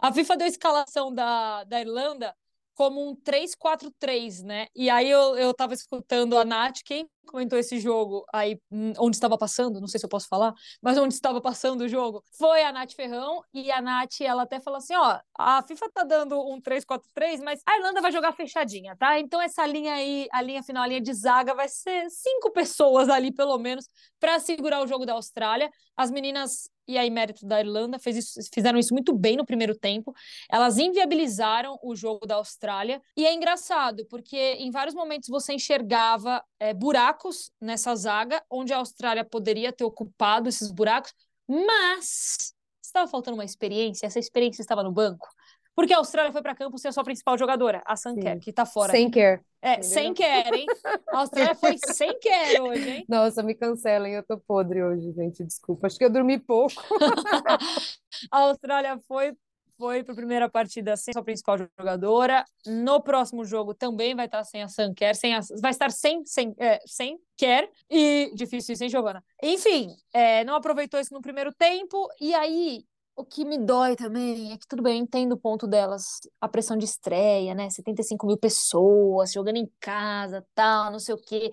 A 0.00 0.12
FIFA 0.12 0.36
deu 0.36 0.46
a 0.46 0.48
escalação 0.48 1.14
da, 1.14 1.62
da 1.64 1.80
Irlanda 1.80 2.34
como 2.76 3.10
um 3.10 3.16
3-4-3, 3.16 4.42
né? 4.44 4.66
E 4.76 4.90
aí 4.90 5.10
eu, 5.10 5.36
eu 5.36 5.54
tava 5.54 5.72
escutando 5.72 6.36
a 6.36 6.44
Nath, 6.44 6.80
quem 6.84 7.08
comentou 7.26 7.58
esse 7.58 7.80
jogo 7.80 8.24
aí, 8.32 8.60
hum, 8.70 8.92
onde 8.98 9.16
estava 9.16 9.36
passando, 9.36 9.80
não 9.80 9.88
sei 9.88 9.98
se 9.98 10.06
eu 10.06 10.10
posso 10.10 10.28
falar, 10.28 10.54
mas 10.80 10.96
onde 10.96 11.14
estava 11.14 11.40
passando 11.40 11.80
o 11.80 11.88
jogo, 11.88 12.22
foi 12.38 12.62
a 12.62 12.70
Nath 12.70 12.92
Ferrão, 12.92 13.42
e 13.52 13.72
a 13.72 13.80
Nath, 13.80 14.20
ela 14.20 14.42
até 14.42 14.60
falou 14.60 14.76
assim, 14.76 14.94
ó, 14.94 15.18
a 15.36 15.62
FIFA 15.62 15.90
tá 15.92 16.04
dando 16.04 16.38
um 16.38 16.60
3-4-3, 16.60 17.42
mas 17.42 17.60
a 17.66 17.76
Irlanda 17.78 18.00
vai 18.00 18.12
jogar 18.12 18.32
fechadinha, 18.32 18.94
tá? 18.94 19.18
Então 19.18 19.40
essa 19.40 19.66
linha 19.66 19.94
aí, 19.94 20.28
a 20.30 20.42
linha 20.42 20.62
final, 20.62 20.84
a 20.84 20.86
linha 20.86 21.00
de 21.00 21.14
zaga, 21.14 21.54
vai 21.54 21.68
ser 21.68 22.08
cinco 22.10 22.52
pessoas 22.52 23.08
ali, 23.08 23.32
pelo 23.32 23.58
menos, 23.58 23.88
para 24.20 24.38
segurar 24.38 24.82
o 24.82 24.86
jogo 24.86 25.06
da 25.06 25.14
Austrália. 25.14 25.70
As 25.96 26.10
meninas, 26.10 26.68
e 26.86 26.96
aí 26.98 27.10
mérito 27.10 27.46
da 27.46 27.60
Irlanda, 27.60 27.98
isso- 28.06 28.40
fizeram 28.52 28.78
isso 28.78 28.92
muito 28.94 29.12
bem 29.14 29.36
no 29.36 29.44
primeiro 29.46 29.74
tempo, 29.76 30.14
elas 30.50 30.78
inviabilizaram 30.78 31.78
o 31.82 31.94
jogo 31.96 32.26
da 32.26 32.36
Austrália, 32.36 33.00
e 33.16 33.26
é 33.26 33.34
engraçado, 33.34 34.06
porque 34.06 34.36
em 34.54 34.70
vários 34.70 34.94
momentos 34.94 35.28
você 35.28 35.52
enxergava 35.54 36.42
é, 36.58 36.72
buracos 36.74 37.50
nessa 37.60 37.94
zaga, 37.94 38.42
onde 38.50 38.72
a 38.72 38.78
Austrália 38.78 39.24
poderia 39.24 39.72
ter 39.72 39.84
ocupado 39.84 40.48
esses 40.48 40.70
buracos, 40.70 41.12
mas 41.48 42.54
estava 42.82 43.08
faltando 43.10 43.36
uma 43.36 43.44
experiência, 43.44 44.06
essa 44.06 44.18
experiência 44.18 44.62
estava 44.62 44.82
no 44.82 44.92
banco. 44.92 45.28
Porque 45.76 45.92
a 45.92 45.98
Austrália 45.98 46.32
foi 46.32 46.40
para 46.40 46.54
campo 46.54 46.78
sem 46.78 46.88
a 46.88 46.92
sua 46.92 47.04
principal 47.04 47.36
jogadora, 47.36 47.82
a 47.84 47.94
Sanker, 47.96 48.40
que 48.40 48.50
tá 48.50 48.64
fora. 48.64 48.90
Sem 48.90 49.10
care. 49.10 49.42
É, 49.60 49.72
entendeu? 49.72 49.90
sem 49.90 50.14
quer, 50.14 50.54
hein? 50.54 50.66
A 51.12 51.18
Austrália 51.18 51.54
foi 51.54 51.76
sem 51.78 52.18
quer 52.18 52.60
hoje, 52.62 52.88
hein? 52.88 53.04
Nossa, 53.08 53.42
me 53.42 53.54
cancelem, 53.54 54.14
eu 54.14 54.22
tô 54.22 54.38
podre 54.38 54.82
hoje, 54.82 55.12
gente, 55.12 55.44
desculpa. 55.44 55.86
Acho 55.86 55.98
que 55.98 56.04
eu 56.04 56.10
dormi 56.10 56.38
pouco. 56.38 56.74
A 58.30 58.38
Austrália 58.40 58.98
foi 59.06 59.36
foi 59.78 60.02
para 60.02 60.12
a 60.12 60.16
primeira 60.16 60.48
partida 60.48 60.96
sem 60.96 61.12
sua 61.12 61.22
principal 61.22 61.58
jogadora. 61.78 62.44
No 62.66 63.00
próximo 63.02 63.44
jogo 63.44 63.74
também 63.74 64.14
vai 64.14 64.26
estar 64.26 64.42
sem 64.44 64.62
a 64.62 64.68
Sanker, 64.68 65.14
sem 65.14 65.34
a, 65.34 65.40
vai 65.60 65.70
estar 65.70 65.90
sem 65.90 66.24
sem 66.24 66.54
é, 66.58 66.80
sem 66.86 67.18
Quer 67.36 67.70
e 67.90 68.30
difícil 68.34 68.74
sem 68.74 68.88
Giovana. 68.88 69.22
Enfim, 69.42 69.94
é, 70.12 70.42
não 70.44 70.54
aproveitou 70.54 70.98
isso 70.98 71.12
no 71.12 71.20
primeiro 71.20 71.52
tempo 71.52 72.08
e 72.18 72.34
aí 72.34 72.84
o 73.16 73.24
que 73.24 73.44
me 73.44 73.58
dói 73.58 73.96
também 73.96 74.52
é 74.52 74.58
que 74.58 74.66
tudo 74.68 74.82
bem, 74.82 74.98
eu 74.98 75.02
entendo 75.02 75.32
o 75.32 75.38
ponto 75.38 75.66
delas, 75.66 76.20
a 76.40 76.46
pressão 76.46 76.76
de 76.76 76.84
estreia, 76.84 77.54
né? 77.54 77.70
75 77.70 78.26
mil 78.26 78.36
pessoas 78.36 79.32
jogando 79.32 79.56
em 79.56 79.70
casa, 79.80 80.46
tal, 80.54 80.92
não 80.92 80.98
sei 80.98 81.14
o 81.14 81.18
quê. 81.18 81.52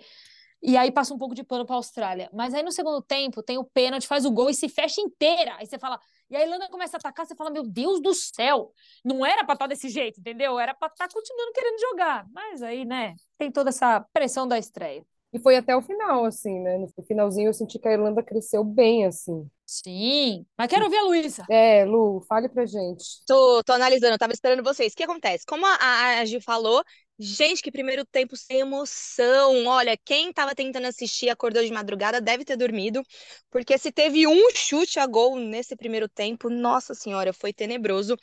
E 0.61 0.77
aí 0.77 0.91
passa 0.91 1.13
um 1.13 1.17
pouco 1.17 1.35
de 1.35 1.43
pano 1.43 1.65
para 1.65 1.75
a 1.75 1.77
Austrália. 1.77 2.29
Mas 2.33 2.53
aí 2.53 2.63
no 2.63 2.71
segundo 2.71 3.01
tempo 3.01 3.41
tem 3.41 3.57
o 3.57 3.63
pênalti, 3.63 4.07
faz 4.07 4.25
o 4.25 4.31
gol 4.31 4.49
e 4.49 4.53
se 4.53 4.67
fecha 4.69 5.01
inteira. 5.01 5.55
Aí 5.57 5.65
você 5.65 5.79
fala, 5.79 5.99
e 6.29 6.35
a 6.35 6.41
Irlanda 6.41 6.69
começa 6.69 6.97
a 6.97 6.99
atacar, 6.99 7.25
você 7.25 7.35
fala, 7.35 7.49
meu 7.49 7.63
Deus 7.63 8.01
do 8.01 8.13
céu, 8.13 8.73
não 9.03 9.25
era 9.25 9.43
para 9.45 9.53
estar 9.53 9.67
desse 9.67 9.89
jeito, 9.89 10.19
entendeu? 10.19 10.59
Era 10.59 10.73
para 10.73 10.87
estar 10.87 11.09
continuando 11.09 11.51
querendo 11.53 11.79
jogar. 11.79 12.25
Mas 12.31 12.61
aí, 12.61 12.85
né, 12.85 13.15
tem 13.37 13.51
toda 13.51 13.69
essa 13.69 13.99
pressão 14.13 14.47
da 14.47 14.57
estreia. 14.57 15.05
E 15.33 15.39
foi 15.39 15.57
até 15.57 15.75
o 15.75 15.81
final, 15.81 16.25
assim, 16.25 16.59
né? 16.61 16.77
No 16.77 16.87
finalzinho 17.05 17.49
eu 17.49 17.53
senti 17.53 17.79
que 17.79 17.87
a 17.87 17.93
Irlanda 17.93 18.23
cresceu 18.23 18.63
bem, 18.63 19.05
assim. 19.05 19.49
Sim, 19.65 20.45
mas 20.57 20.67
quero 20.69 20.85
ouvir 20.85 20.97
a 20.97 21.03
Luísa. 21.03 21.43
É, 21.49 21.85
Lu, 21.85 22.21
fale 22.27 22.47
pra 22.49 22.65
gente. 22.65 23.23
Tô, 23.25 23.63
tô 23.63 23.73
analisando, 23.73 24.17
tava 24.17 24.33
esperando 24.33 24.63
vocês. 24.63 24.93
O 24.93 24.95
que 24.95 25.03
acontece? 25.03 25.45
Como 25.45 25.65
a, 25.65 25.75
a 25.75 26.19
a 26.19 26.25
Gil 26.25 26.41
falou, 26.41 26.83
gente, 27.19 27.61
que 27.61 27.71
primeiro 27.71 28.05
tempo 28.05 28.35
sem 28.35 28.59
emoção. 28.59 29.65
Olha, 29.65 29.97
quem 30.03 30.33
tava 30.33 30.55
tentando 30.55 30.87
assistir 30.87 31.29
acordou 31.29 31.63
de 31.63 31.71
madrugada 31.71 32.19
deve 32.19 32.43
ter 32.43 32.57
dormido, 32.57 33.03
porque 33.49 33.77
se 33.77 33.91
teve 33.91 34.27
um 34.27 34.49
chute 34.53 34.99
a 34.99 35.05
gol 35.05 35.37
nesse 35.37 35.75
primeiro 35.75 36.09
tempo, 36.09 36.49
nossa 36.49 36.93
senhora, 36.93 37.33
foi 37.33 37.53
tenebroso. 37.53 38.17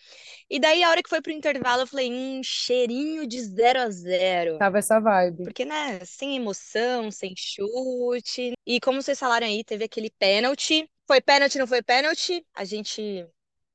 E 0.49 0.59
daí, 0.59 0.83
a 0.83 0.91
hora 0.91 1.03
que 1.03 1.09
foi 1.09 1.21
pro 1.23 1.33
intervalo, 1.33 1.83
eu 1.83 1.87
falei, 1.87 2.13
um 2.13 2.43
cheirinho 2.43 3.27
de 3.27 3.41
0 3.41 3.81
a 3.81 3.91
0 3.91 4.59
Tava 4.59 4.79
essa 4.79 4.99
vibe. 5.01 5.45
Porque, 5.45 5.65
né, 5.65 6.01
sem 6.05 6.37
emoção, 6.37 7.11
sem 7.11 7.35
chute. 7.37 8.53
E 8.67 8.81
como 8.81 9.03
vocês 9.03 9.19
falaram 9.19 9.47
aí, 9.47 9.65
teve 9.65 9.85
aquele 9.85 10.11
pênalti. 10.19 10.89
Foi 11.07 11.21
pênalti, 11.21 11.59
não 11.59 11.67
foi 11.67 11.83
pênalti? 11.83 12.45
A 12.55 12.65
gente 12.65 13.27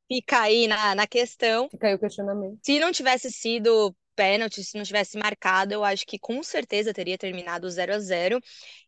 fica 0.08 0.41
aí 0.41 0.67
na, 0.67 0.95
na 0.95 1.08
questão. 1.08 1.69
Fica 1.69 1.88
aí 1.88 1.95
o 1.95 1.99
questionamento. 1.99 2.60
Se 2.63 2.80
não 2.80 2.91
tivesse 2.91 3.32
sido 3.32 3.95
pênalti, 4.15 4.63
se 4.63 4.78
não 4.78 4.84
tivesse 4.84 5.17
marcado, 5.17 5.73
eu 5.73 5.84
acho 5.84 6.06
que 6.06 6.17
com 6.19 6.41
certeza 6.43 6.93
teria 6.93 7.17
terminado 7.17 7.69
0 7.69 7.93
a 7.93 7.99
0 7.99 8.39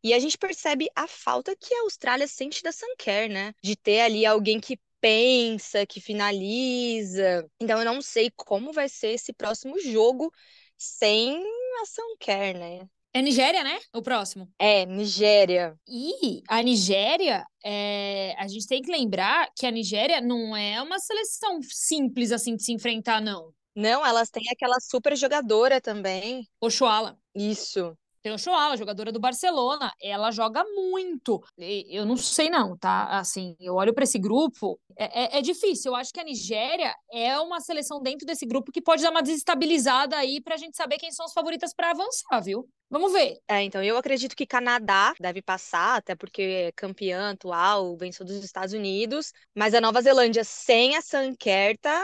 E 0.04 0.13
a 0.13 0.20
gente 0.20 0.38
percebe 0.38 0.88
a 0.96 1.08
falta 1.08 1.56
que 1.56 1.74
a 1.74 1.82
Austrália 1.82 2.28
sente 2.28 2.63
da 2.63 2.72
Sanker, 2.72 3.30
né? 3.30 3.54
De 3.63 3.76
ter 3.76 4.02
ali 4.02 4.26
alguém 4.26 4.60
que 4.60 4.80
pensa, 5.00 5.86
que 5.86 6.02
finaliza. 6.02 7.48
Então 7.60 7.80
eu 7.80 7.86
não 7.86 8.02
sei 8.02 8.32
como 8.36 8.74
vai 8.74 8.90
ser 8.90 9.10
esse 9.10 9.34
próximo 9.34 9.80
jogo 9.80 10.32
sem 10.78 11.44
a 11.82 11.86
Sanker, 11.86 12.58
né? 12.58 12.88
É 13.13 13.22
Nigéria, 13.22 13.63
né? 13.63 13.80
O 13.94 14.02
próximo. 14.02 14.48
É, 14.60 14.86
Nigéria. 14.86 15.76
E 15.88 16.44
a 16.48 16.62
Nigéria, 16.62 17.44
é, 17.63 18.36
a 18.38 18.48
gente 18.48 18.68
tem 18.68 18.82
que 18.82 18.92
lembrar 18.92 19.50
que 19.56 19.66
a 19.66 19.72
Nigéria 19.72 20.22
não 20.22 20.56
é 20.56 20.80
uma 20.82 21.00
seleção 21.00 21.60
simples 21.63 22.32
assim 22.32 22.56
de 22.56 22.63
se 22.63 22.72
enfrentar, 22.72 23.20
não. 23.20 23.52
Não, 23.78 24.04
elas 24.04 24.32
têm 24.32 24.44
aquela 24.52 24.80
super 24.80 25.16
jogadora 25.16 25.80
também. 25.80 26.48
Oxuala. 26.60 27.16
Isso. 27.36 27.96
Tem 28.24 28.34
o 28.34 28.38
Shoala, 28.38 28.76
jogadora 28.76 29.12
do 29.12 29.20
Barcelona. 29.20 29.94
Ela 30.02 30.32
joga 30.32 30.63
muito. 30.66 31.42
Eu 31.58 32.06
não 32.06 32.18
sei, 32.18 32.50
não, 32.50 32.76
tá? 32.78 33.20
Assim, 33.20 33.56
eu 33.60 33.76
olho 33.76 33.94
para 33.94 34.04
esse 34.04 34.18
grupo. 34.18 34.80
É, 34.98 35.38
é- 35.38 35.38
é 35.38 35.42
difícil. 35.42 35.92
Eu 35.92 35.96
acho 35.96 36.12
que 36.12 36.20
a 36.20 36.24
Nigéria 36.24 36.94
é 37.12 37.40
uma 37.40 37.62
seleção 37.62 38.02
dentro 38.02 38.26
desse 38.26 38.46
grupo 38.46 38.72
que 38.72 38.82
pode 38.82 39.04
dar 39.04 39.12
uma 39.12 39.22
desestabilizada 39.22 40.18
aí 40.18 40.42
pra 40.42 40.58
gente 40.58 40.76
saber 40.76 40.98
quem 40.98 41.12
são 41.12 41.26
as 41.26 41.32
favoritas 41.32 41.74
para 41.74 41.92
avançar, 41.92 42.42
viu? 42.42 42.68
Vamos 42.90 43.13
ver. 43.13 43.38
É, 43.48 43.62
então 43.63 43.84
eu 43.84 43.96
acredito 43.98 44.36
que 44.36 44.46
Canadá 44.46 45.13
deve 45.20 45.42
passar, 45.42 45.98
até 45.98 46.16
porque 46.16 46.42
é 46.42 46.72
campeã 46.72 47.32
atual, 47.32 47.96
venceu 47.96 48.26
dos 48.26 48.44
Estados 48.44 48.74
Unidos, 48.74 49.32
mas 49.56 49.74
a 49.74 49.80
Nova 49.80 50.02
Zelândia 50.02 50.44
sem 50.44 50.96
a 50.96 51.02
Sanker 51.02 51.78
tá 51.80 52.02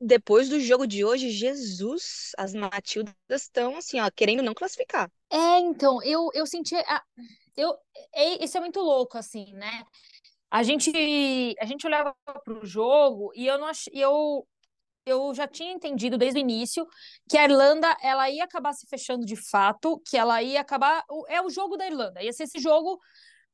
depois 0.00 0.48
do 0.48 0.58
jogo 0.58 0.86
de 0.86 1.04
hoje, 1.04 1.30
Jesus, 1.30 2.32
as 2.38 2.54
Matildas 2.54 3.14
estão 3.28 3.76
assim, 3.76 4.00
ó, 4.00 4.10
querendo 4.10 4.42
não 4.42 4.54
classificar. 4.54 5.10
É, 5.30 5.58
então, 5.58 6.02
eu, 6.02 6.30
eu 6.32 6.46
senti. 6.46 6.74
A, 6.74 7.02
eu, 7.56 7.76
é, 8.14 8.42
isso 8.42 8.56
é 8.56 8.60
muito 8.60 8.80
louco, 8.80 9.18
assim, 9.18 9.52
né? 9.52 9.84
A 10.50 10.62
gente, 10.62 10.90
a 11.60 11.64
gente 11.64 11.86
olhava 11.86 12.14
para 12.24 12.58
o 12.58 12.66
jogo 12.66 13.30
e 13.34 13.46
eu 13.46 13.58
não 13.58 13.68
ach, 13.68 13.88
eu, 13.92 14.46
eu 15.06 15.32
já 15.34 15.46
tinha 15.46 15.72
entendido 15.72 16.18
desde 16.18 16.40
o 16.40 16.42
início 16.42 16.86
que 17.28 17.36
a 17.36 17.44
Irlanda 17.44 17.94
ela 18.02 18.28
ia 18.28 18.44
acabar 18.44 18.72
se 18.72 18.86
fechando 18.88 19.24
de 19.24 19.36
fato, 19.36 20.00
que 20.08 20.16
ela 20.16 20.42
ia 20.42 20.60
acabar. 20.60 21.04
É 21.28 21.40
o 21.42 21.50
jogo 21.50 21.76
da 21.76 21.86
Irlanda, 21.86 22.22
ia 22.22 22.32
ser 22.32 22.44
esse 22.44 22.58
jogo 22.58 22.98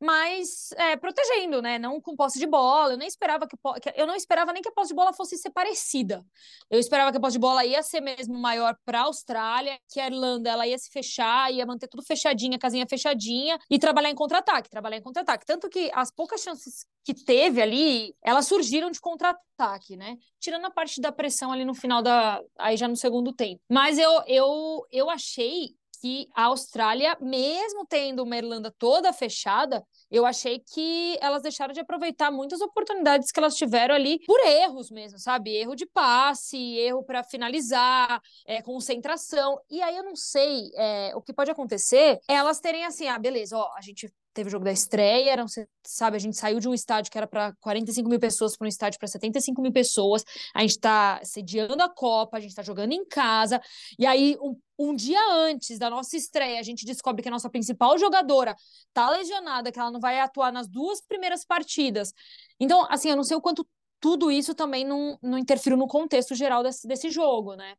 mas 0.00 0.70
é, 0.72 0.96
protegendo, 0.96 1.62
né? 1.62 1.78
Não 1.78 2.00
com 2.00 2.14
posse 2.14 2.38
de 2.38 2.46
bola. 2.46 2.92
Eu 2.92 2.96
nem 2.96 3.09
esperava 3.09 3.46
que, 3.46 3.56
eu 3.94 4.06
não 4.06 4.14
esperava 4.14 4.52
nem 4.52 4.62
que 4.62 4.68
a 4.68 4.72
posse 4.72 4.88
de 4.88 4.94
bola 4.94 5.12
fosse 5.12 5.37
ser 5.38 5.50
parecida. 5.50 6.24
Eu 6.70 6.78
esperava 6.78 7.11
que 7.11 7.18
a 7.18 7.20
posse 7.20 7.35
de 7.35 7.38
bola 7.38 7.64
ia 7.64 7.82
ser 7.82 8.00
mesmo 8.00 8.38
maior 8.38 8.76
para 8.85 9.00
a 9.00 9.04
Austrália, 9.04 9.78
que 9.88 9.98
a 10.00 10.06
Irlanda 10.06 10.50
ela 10.50 10.66
ia 10.66 10.78
se 10.78 10.90
fechar, 10.90 11.52
ia 11.52 11.64
manter 11.64 11.88
tudo 11.88 12.02
fechadinha, 12.02 12.59
casinha 12.59 12.87
fechadinha 12.88 13.59
e 13.70 13.78
trabalhar 13.78 14.11
em 14.11 14.14
contra-ataque, 14.14 14.68
trabalhar 14.68 14.98
em 14.98 15.02
contra-ataque. 15.02 15.46
Tanto 15.46 15.68
que 15.68 15.90
as 15.94 16.11
poucas 16.11 16.42
chances 16.42 16.87
que 17.04 17.14
teve 17.14 17.62
ali, 17.62 18.14
elas 18.22 18.46
surgiram 18.46 18.90
de 18.90 19.00
contra-ataque, 19.00 19.96
né? 19.96 20.16
Tirando 20.40 20.66
a 20.66 20.70
parte 20.70 21.00
da 21.00 21.12
pressão 21.12 21.52
ali 21.52 21.64
no 21.64 21.74
final 21.74 22.02
da 22.02 22.42
aí 22.59 22.76
já 22.76 22.88
no 22.88 22.96
segundo 22.96 23.32
tempo. 23.32 23.62
Mas 23.70 23.98
eu 23.98 24.22
eu 24.26 24.87
eu 24.90 25.09
achei 25.09 25.74
que 26.00 26.28
a 26.35 26.44
Austrália, 26.44 27.16
mesmo 27.20 27.87
tendo 27.87 28.22
uma 28.22 28.37
Irlanda 28.37 28.72
toda 28.78 29.12
fechada, 29.12 29.85
eu 30.11 30.24
achei 30.24 30.61
que 30.61 31.18
elas 31.20 31.42
deixaram 31.42 31.72
de 31.72 31.80
aproveitar 31.80 32.30
muitas 32.30 32.61
oportunidades 32.61 33.30
que 33.30 33.38
elas 33.40 33.56
tiveram 33.56 33.94
ali 33.94 34.20
por 34.26 34.38
erros 34.40 34.90
mesmo, 34.90 35.18
sabe? 35.18 35.54
Erro 35.54 35.74
de 35.74 35.87
passe, 35.87 36.56
erro 36.78 37.02
para 37.04 37.24
finalizar, 37.24 38.20
é, 38.46 38.62
concentração. 38.62 39.59
E 39.70 39.82
aí 39.82 39.96
eu 39.96 40.04
não 40.04 40.16
sei, 40.16 40.70
é, 40.74 41.12
o 41.14 41.20
que 41.20 41.32
pode 41.32 41.50
acontecer 41.50 42.18
é 42.28 42.35
elas 42.35 42.61
terem 42.61 42.85
assim, 42.85 43.09
ah, 43.09 43.18
beleza, 43.18 43.56
ó, 43.56 43.72
a 43.76 43.80
gente 43.80 44.12
teve 44.37 44.49
o 44.49 44.51
jogo 44.51 44.66
da 44.66 44.70
estreia, 44.70 45.31
eram, 45.31 45.46
sabe, 45.83 46.16
a 46.16 46.20
gente 46.20 46.37
saiu 46.37 46.61
de 46.61 46.68
um 46.68 46.75
estádio 46.75 47.11
que 47.11 47.16
era 47.16 47.27
para 47.27 47.55
45 47.55 48.07
mil 48.07 48.20
pessoas 48.20 48.55
para 48.55 48.66
um 48.66 48.68
estádio 48.68 48.99
para 48.99 49.09
75 49.09 49.62
mil 49.62 49.72
pessoas, 49.72 50.22
a 50.55 50.61
gente 50.61 50.72
está 50.72 51.18
sediando 51.25 51.83
a 51.83 51.88
Copa, 51.88 52.37
a 52.37 52.40
gente 52.40 52.51
está 52.51 52.62
jogando 52.62 52.92
em 52.92 53.05
casa, 53.07 53.59
e 53.99 54.05
aí 54.05 54.37
um, 54.38 54.55
um, 54.79 54.94
dia 54.94 55.18
antes 55.33 55.79
da 55.79 55.88
nossa 55.88 56.18
estreia, 56.18 56.61
a 56.61 56.62
gente 56.62 56.85
descobre 56.85 57.22
que 57.22 57.29
a 57.29 57.33
nossa 57.33 57.49
principal 57.49 57.96
jogadora 57.96 58.55
tá 58.92 59.09
lesionada, 59.09 59.72
que 59.72 59.81
ela 59.81 59.90
não 59.90 60.01
vai 60.01 60.20
atuar 60.20 60.53
nas 60.53 60.68
duas 60.68 61.01
primeiras 61.01 61.42
partidas. 61.42 62.12
Então, 62.61 62.87
assim, 62.90 63.09
eu 63.09 63.16
não 63.16 63.25
sei 63.25 63.38
o 63.38 63.40
quanto 63.40 63.66
tudo 63.99 64.31
isso 64.31 64.55
também 64.55 64.85
não, 64.85 65.18
não 65.22 65.38
no 65.77 65.88
contexto 65.88 66.35
geral 66.35 66.62
desse, 66.62 66.87
desse 66.87 67.09
jogo, 67.09 67.55
né? 67.55 67.75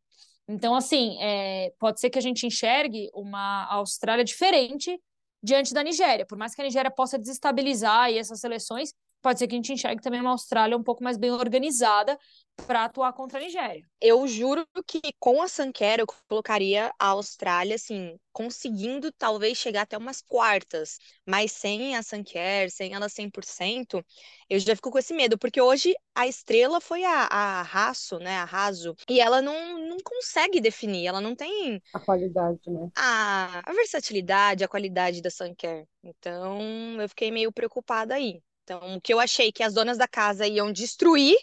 Então, 0.48 0.76
assim, 0.76 1.22
é, 1.22 1.72
pode 1.78 2.00
ser 2.00 2.10
que 2.10 2.18
a 2.18 2.22
gente 2.22 2.48
enxergue 2.48 3.10
uma 3.14 3.66
Austrália 3.66 4.24
diferente 4.24 5.00
diante 5.42 5.74
da 5.74 5.84
Nigéria. 5.84 6.26
Por 6.26 6.38
mais 6.38 6.54
que 6.54 6.62
a 6.62 6.66
Nigéria 6.66 6.92
possa 6.92 7.18
desestabilizar 7.18 8.12
essas 8.12 8.40
seleções, 8.40 8.94
pode 9.22 9.40
ser 9.40 9.48
que 9.48 9.56
a 9.56 9.58
gente 9.58 9.74
enxergue 9.74 10.02
também 10.02 10.22
uma 10.22 10.32
Austrália 10.32 10.78
um 10.78 10.84
pouco 10.84 11.04
mais 11.04 11.18
bem 11.18 11.32
organizada 11.32 12.18
para 12.66 12.86
atuar 12.86 13.14
contra 13.14 13.38
a 13.38 13.42
Nigéria. 13.42 13.88
Eu 14.02 14.28
juro 14.28 14.68
que 14.86 15.00
com 15.20 15.42
a 15.42 15.48
Sanquera 15.48 16.02
eu 16.02 16.08
colocaria 16.28 16.92
a 16.98 17.08
Austrália, 17.08 17.76
assim, 17.76 18.18
conseguindo 18.32 19.12
talvez 19.12 19.58
chegar 19.58 19.84
até 19.84 19.98
umas 19.98 20.22
quartas, 20.22 20.98
mas 21.26 21.52
sem 21.52 21.96
a 21.96 22.02
Sanquer, 22.02 22.72
sem 22.72 22.94
ela 22.94 23.10
100%, 23.10 24.04
eu 24.50 24.60
já 24.60 24.76
fico 24.76 24.92
com 24.92 24.98
esse 24.98 25.14
medo, 25.14 25.38
porque 25.38 25.62
hoje 25.62 25.94
a 26.16 26.28
estrela 26.28 26.82
foi 26.82 27.04
a, 27.04 27.28
a 27.30 27.62
Raço, 27.62 28.18
né, 28.20 28.38
a 28.38 28.46
Raso, 28.46 28.96
e 29.10 29.20
ela 29.20 29.42
não, 29.42 29.78
não 29.78 29.98
consegue 30.04 30.60
definir, 30.60 31.06
ela 31.06 31.22
não 31.22 31.36
tem... 31.36 31.82
A 31.94 32.00
qualidade, 32.00 32.60
né? 32.68 32.90
A, 32.96 33.62
a 33.70 33.74
versatilidade, 33.74 34.64
a 34.64 34.68
qualidade 34.68 35.22
da 35.22 35.30
Sanquer. 35.30 35.86
Então, 36.04 37.00
eu 37.02 37.10
fiquei 37.10 37.32
meio 37.32 37.52
preocupada 37.52 38.16
aí. 38.16 38.42
Então, 38.68 38.98
o 38.98 39.02
que 39.02 39.14
eu 39.14 39.20
achei 39.22 39.50
que 39.50 39.64
as 39.64 39.74
donas 39.74 39.98
da 39.98 40.10
casa 40.10 40.46
iam 40.46 40.74
destruir, 40.74 41.38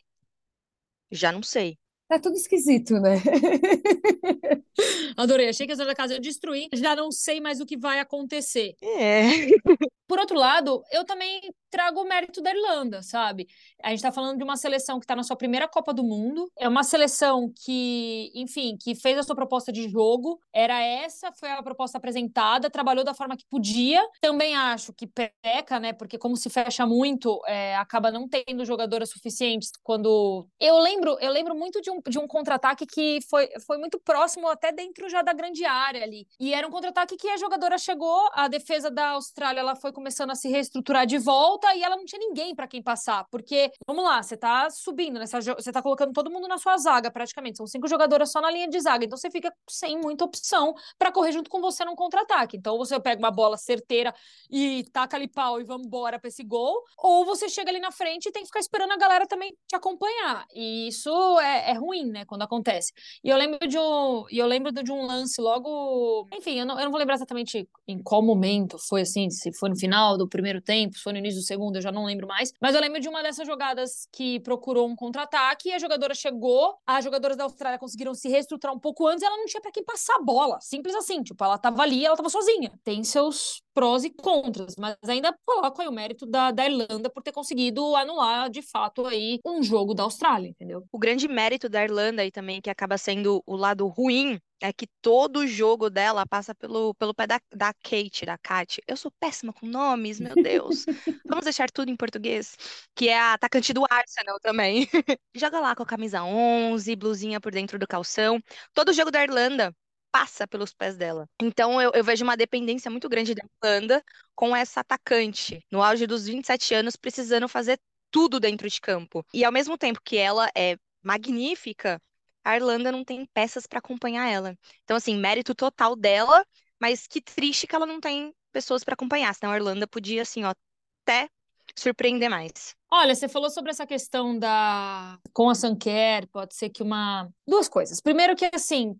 já 1.11 1.33
não 1.33 1.43
sei. 1.43 1.79
Tá 2.07 2.19
tudo 2.19 2.37
esquisito, 2.37 3.01
né? 3.01 3.15
Adorei. 5.17 5.49
Achei 5.49 5.67
que 5.67 5.73
as 5.73 5.79
donas 5.79 5.95
da 5.95 5.97
casa 5.97 6.13
iam 6.13 6.21
destruir. 6.21 6.69
Já 6.75 6.95
não 6.95 7.11
sei 7.11 7.41
mais 7.41 7.61
o 7.61 7.65
que 7.65 7.79
vai 7.79 7.99
acontecer. 7.99 8.75
É. 8.83 9.23
Por 10.07 10.19
outro 10.19 10.37
lado, 10.37 10.83
eu 10.93 11.03
também 11.07 11.41
trago 11.75 12.03
o 12.03 12.05
mérito 12.05 12.41
da 12.41 12.55
Irlanda, 12.55 13.03
sabe? 13.03 13.49
A 13.83 13.89
gente 13.89 13.99
está 13.99 14.13
falando 14.13 14.39
de 14.39 14.45
uma 14.45 14.57
seleção 14.57 15.01
que 15.01 15.05
está 15.05 15.17
na 15.17 15.25
sua 15.25 15.35
primeira 15.35 15.67
Copa 15.67 15.93
do 15.93 16.05
Mundo. 16.05 16.49
É 16.57 16.69
uma 16.69 16.85
seleção 16.85 17.53
que, 17.65 18.31
enfim, 18.33 18.77
que 18.81 18.95
fez 18.95 19.19
a 19.19 19.25
sua 19.25 19.35
proposta 19.35 19.73
de 19.73 19.89
jogo. 19.89 20.39
Era 20.55 20.81
essa, 20.81 21.33
foi 21.33 21.51
a 21.51 21.61
proposta 21.65 21.99
apresentada, 21.99 22.71
trabalhou 22.71 23.03
da 23.03 23.13
forma 23.13 23.37
que 23.37 23.45
podia. 23.51 24.01
Também 24.21 24.55
acho 24.55 24.93
que 24.93 25.05
peca, 25.05 25.81
né? 25.81 25.93
Porque 25.93 26.17
como 26.17 26.37
se 26.37 26.49
fecha 26.49 26.87
muito, 26.87 27.43
é, 27.45 27.75
acaba 27.75 28.09
não 28.09 28.29
tendo 28.29 28.65
jogadoras 28.65 29.11
suficientes 29.11 29.73
quando. 29.83 30.47
Eu 30.61 30.79
lembro, 30.79 31.19
eu 31.21 31.33
lembro 31.33 31.57
muito 31.57 31.81
de 31.81 31.91
um, 31.91 32.01
de 32.09 32.21
um 32.21 32.29
contra-ataque 32.29 32.87
que 32.87 33.19
foi, 33.29 33.49
foi 33.67 33.79
muito 33.79 33.99
próximo, 33.99 34.47
até 34.47 34.71
dentro 34.71 35.09
já 35.09 35.23
da 35.23 35.33
grande 35.33 35.65
área 35.65 36.05
ali. 36.05 36.29
E 36.39 36.55
era 36.55 36.69
um 36.69 36.71
contra-ataque 36.71 37.17
que 37.17 37.29
a 37.29 37.37
jogadora 37.37 37.77
chegou, 37.79 38.29
a 38.33 38.47
defesa 38.47 38.93
da 38.93 39.09
Austrália 39.09 39.59
ela 39.59 39.75
foi 39.75 39.93
começando 39.93 40.31
a 40.31 40.37
se 40.37 40.49
reestruturar 40.49 41.05
de 41.05 41.19
volta 41.19 41.64
e 41.75 41.83
ela 41.83 41.97
não 41.97 42.05
tinha 42.05 42.19
ninguém 42.19 42.55
para 42.55 42.67
quem 42.67 42.83
passar. 42.83 43.25
Porque, 43.31 43.71
vamos 43.87 44.05
lá, 44.05 44.23
você 44.23 44.37
tá 44.37 44.69
subindo, 44.71 45.19
né? 45.19 45.27
Você 45.27 45.73
tá 45.73 45.81
colocando 45.81 46.13
todo 46.13 46.31
mundo 46.31 46.49
na 46.49 46.59
sua 46.59 46.77
zaga, 46.77 47.11
praticamente. 47.11 47.59
São 47.59 47.67
cinco 47.67 47.87
jogadoras 47.89 48.31
só 48.33 48.41
na 48.41 48.51
linha 48.51 48.69
de 48.69 48.81
zaga. 48.81 49.05
Então 49.05 49.17
você 49.17 49.31
fica 49.31 49.53
sem 49.69 49.99
muita 49.99 50.25
opção 50.25 50.75
para 50.99 51.13
correr 51.13 51.33
junto 51.33 51.49
com 51.49 51.61
você 51.61 51.85
num 51.85 51.95
contra-ataque. 51.95 52.57
Então 52.57 52.77
você 52.77 52.99
pega 52.99 53.19
uma 53.19 53.31
bola 53.31 53.57
certeira 53.57 54.13
e 54.51 54.85
taca 54.93 55.17
ali 55.17 55.29
pau 55.29 55.61
e 55.61 55.65
vamos 55.65 55.89
pra 55.89 56.29
esse 56.29 56.43
gol. 56.43 56.83
Ou 56.99 57.25
você 57.25 57.49
chega 57.49 57.71
ali 57.71 57.79
na 57.79 57.93
frente 57.93 58.27
e 58.27 58.33
tem 58.33 58.43
que 58.43 58.49
ficar 58.49 58.61
esperando 58.61 58.93
a 58.93 58.97
galera 58.97 59.27
também 59.27 59.55
te 59.69 59.77
acompanhar. 59.77 60.45
E 60.55 60.89
isso 60.89 61.11
é, 61.41 61.71
é 61.71 61.73
ruim, 61.75 62.07
né? 62.11 62.25
Quando 62.25 62.43
acontece. 62.43 62.93
E 63.23 63.29
eu 63.29 63.37
lembro 63.37 63.67
de 63.67 63.79
um, 63.79 64.25
eu 64.31 64.47
lembro 64.47 64.73
de 64.73 64.93
um 64.93 65.07
lance 65.07 65.41
logo. 65.41 66.27
Enfim, 66.33 66.59
eu 66.59 66.67
não, 66.67 66.79
eu 66.79 66.85
não 66.85 66.91
vou 66.91 66.99
lembrar 66.99 67.15
exatamente 67.15 67.69
em 67.87 68.03
qual 68.03 68.23
momento 68.23 68.77
foi 68.89 69.03
assim, 69.03 69.31
se 69.31 69.53
foi 69.59 69.71
no 69.71 69.77
final 69.77 70.17
do 70.17 70.29
primeiro 70.29 70.61
tempo, 70.61 70.97
se 70.97 71.03
foi 71.03 71.13
no 71.13 71.19
início 71.19 71.41
do 71.41 71.45
segundo, 71.45 71.54
eu 71.77 71.83
já 71.83 71.93
não 71.93 72.05
lembro 72.05 72.27
mais. 72.27 72.53
Mas 72.61 72.75
eu 72.75 72.81
lembro 72.81 73.01
de 73.01 73.09
uma 73.09 73.23
dessas 73.23 73.47
jogadas 73.47 74.09
que 74.13 74.41
procurou 74.41 74.89
um 74.89 74.97
contra-ataque 74.97 75.75
a 75.75 75.79
jogadora 75.79 76.15
chegou, 76.15 76.77
as 76.87 77.05
jogadoras 77.05 77.37
da 77.37 77.45
Austrália 77.45 77.79
conseguiram 77.79 78.15
se 78.15 78.29
reestruturar 78.29 78.75
um 78.75 78.79
pouco 78.79 79.07
antes 79.07 79.23
ela 79.23 79.37
não 79.37 79.47
tinha 79.47 79.61
para 79.61 79.73
quem 79.73 79.85
passar 79.85 80.15
a 80.17 80.23
bola. 80.23 80.59
Simples 80.61 80.95
assim, 80.95 81.23
tipo, 81.23 81.43
ela 81.45 81.59
tava 81.59 81.83
ali, 81.83 82.05
ela 82.05 82.17
tava 82.17 82.29
sozinha. 82.29 82.73
Tem 82.83 83.03
seus 83.05 83.63
prós 83.75 84.05
e 84.05 84.11
contras, 84.11 84.77
mas 84.77 84.97
ainda 85.07 85.37
coloco 85.45 85.83
aí 85.83 85.89
o 85.89 85.93
mérito 85.93 86.25
da, 86.25 86.51
da 86.53 86.65
Irlanda 86.65 87.11
por 87.11 87.23
ter 87.23 87.33
conseguido 87.33 87.97
anular 87.97 88.49
de 88.49 88.63
fato 88.63 89.07
aí 89.07 89.41
um 89.45 89.63
jogo 89.63 89.93
da 89.93 90.05
Austrália, 90.05 90.49
entendeu? 90.49 90.87
O 90.93 90.99
grande 90.99 91.27
mérito 91.27 91.69
da 91.69 91.83
Irlanda 91.83 92.23
aí 92.23 92.31
também, 92.31 92.61
que 92.61 92.71
acaba 92.71 92.97
sendo 92.97 93.43
o 93.45 93.57
lado 93.57 93.87
ruim 93.89 94.39
é 94.61 94.73
que 94.73 94.87
todo 95.03 95.47
jogo 95.47 95.91
dela 95.91 96.25
passa 96.27 96.55
pelo, 96.55 96.95
pelo 96.95 97.13
pé 97.13 97.27
da, 97.27 97.41
da 97.55 97.75
Kate, 97.75 98.25
da 98.25 98.39
Kat. 98.39 98.81
Eu 98.87 98.97
sou 98.97 99.11
péssima 99.21 99.53
com 99.53 99.67
nomes, 99.67 100.19
meu 100.19 100.35
Deus. 100.35 100.87
Vamos 101.29 101.45
deixar 101.45 101.71
tudo 101.71 101.91
em 101.91 101.97
português. 101.97 102.57
Que 102.95 103.11
é 103.11 103.19
a 103.19 103.35
atacante 103.35 103.75
do 103.75 103.85
Arsenal 103.91 104.41
também. 104.41 104.89
Joga 105.35 105.61
lá 105.61 105.75
com 105.77 105.83
a 105.83 105.87
camisa 105.87 106.25
11, 106.25 106.97
blusinha 106.97 107.41
por 107.41 107.53
dentro 107.53 107.79
do 107.79 107.87
calção. 107.87 108.41
Todo 108.73 108.95
jogo 108.95 109.11
da 109.11 109.23
Irlanda 109.23 109.75
passa 110.15 110.47
pelos 110.47 110.73
pés 110.73 110.97
dela. 110.97 111.29
Então 111.43 111.83
eu, 111.83 111.91
eu, 111.93 112.05
vejo 112.05 112.23
uma 112.23 112.37
dependência 112.37 112.89
muito 112.89 113.09
grande 113.09 113.35
da 113.35 113.43
Irlanda 113.61 114.01
com 114.33 114.55
essa 114.55 114.79
atacante, 114.79 115.61
no 115.73 115.83
auge 115.83 116.07
dos 116.07 116.27
27 116.27 116.73
anos, 116.73 116.95
precisando 116.95 117.49
fazer 117.49 117.81
tudo 118.13 118.39
dentro 118.39 118.71
de 118.71 118.81
campo. 118.81 119.27
E 119.35 119.45
ao 119.45 119.51
mesmo 119.51 119.77
tempo 119.77 120.01
que 120.05 120.17
ela 120.17 120.49
é 120.57 120.77
magnífica, 121.03 122.01
a 122.45 122.55
Irlanda 122.55 122.93
não 122.93 123.05
tem 123.05 123.27
peças 123.35 123.67
para 123.67 123.81
acompanhar 123.81 124.31
ela. 124.31 124.57
Então, 124.85 124.97
assim, 124.97 125.17
mérito 125.17 125.53
total 125.53 125.97
dela, 125.97 126.47
mas 126.81 127.09
que 127.09 127.21
triste 127.21 127.67
que 127.67 127.75
ela 127.75 127.85
não 127.85 128.01
tem 128.01 128.33
pessoas 128.53 128.85
para 128.85 128.95
acompanhar, 128.95 129.35
senão 129.35 129.53
a 129.53 129.57
Irlanda 129.57 129.85
podia, 129.85 130.23
assim, 130.23 130.45
ó, 130.45 130.55
até 131.03 131.29
surpreender 131.77 132.31
mais. 132.31 132.77
Olha, 132.89 133.15
você 133.15 133.29
falou 133.29 133.51
sobre 133.51 133.73
essa 133.73 133.85
questão 133.85 134.39
da 134.39 135.19
com 135.33 135.51
a 135.51 135.55
Sanquer, 135.57 136.29
pode 136.29 136.55
ser 136.55 136.71
que 136.71 136.85
uma 136.85 137.29
duas 137.45 137.69
coisas. 137.69 138.01
Primeiro 138.01 138.37
que 138.37 138.49
assim, 138.53 138.97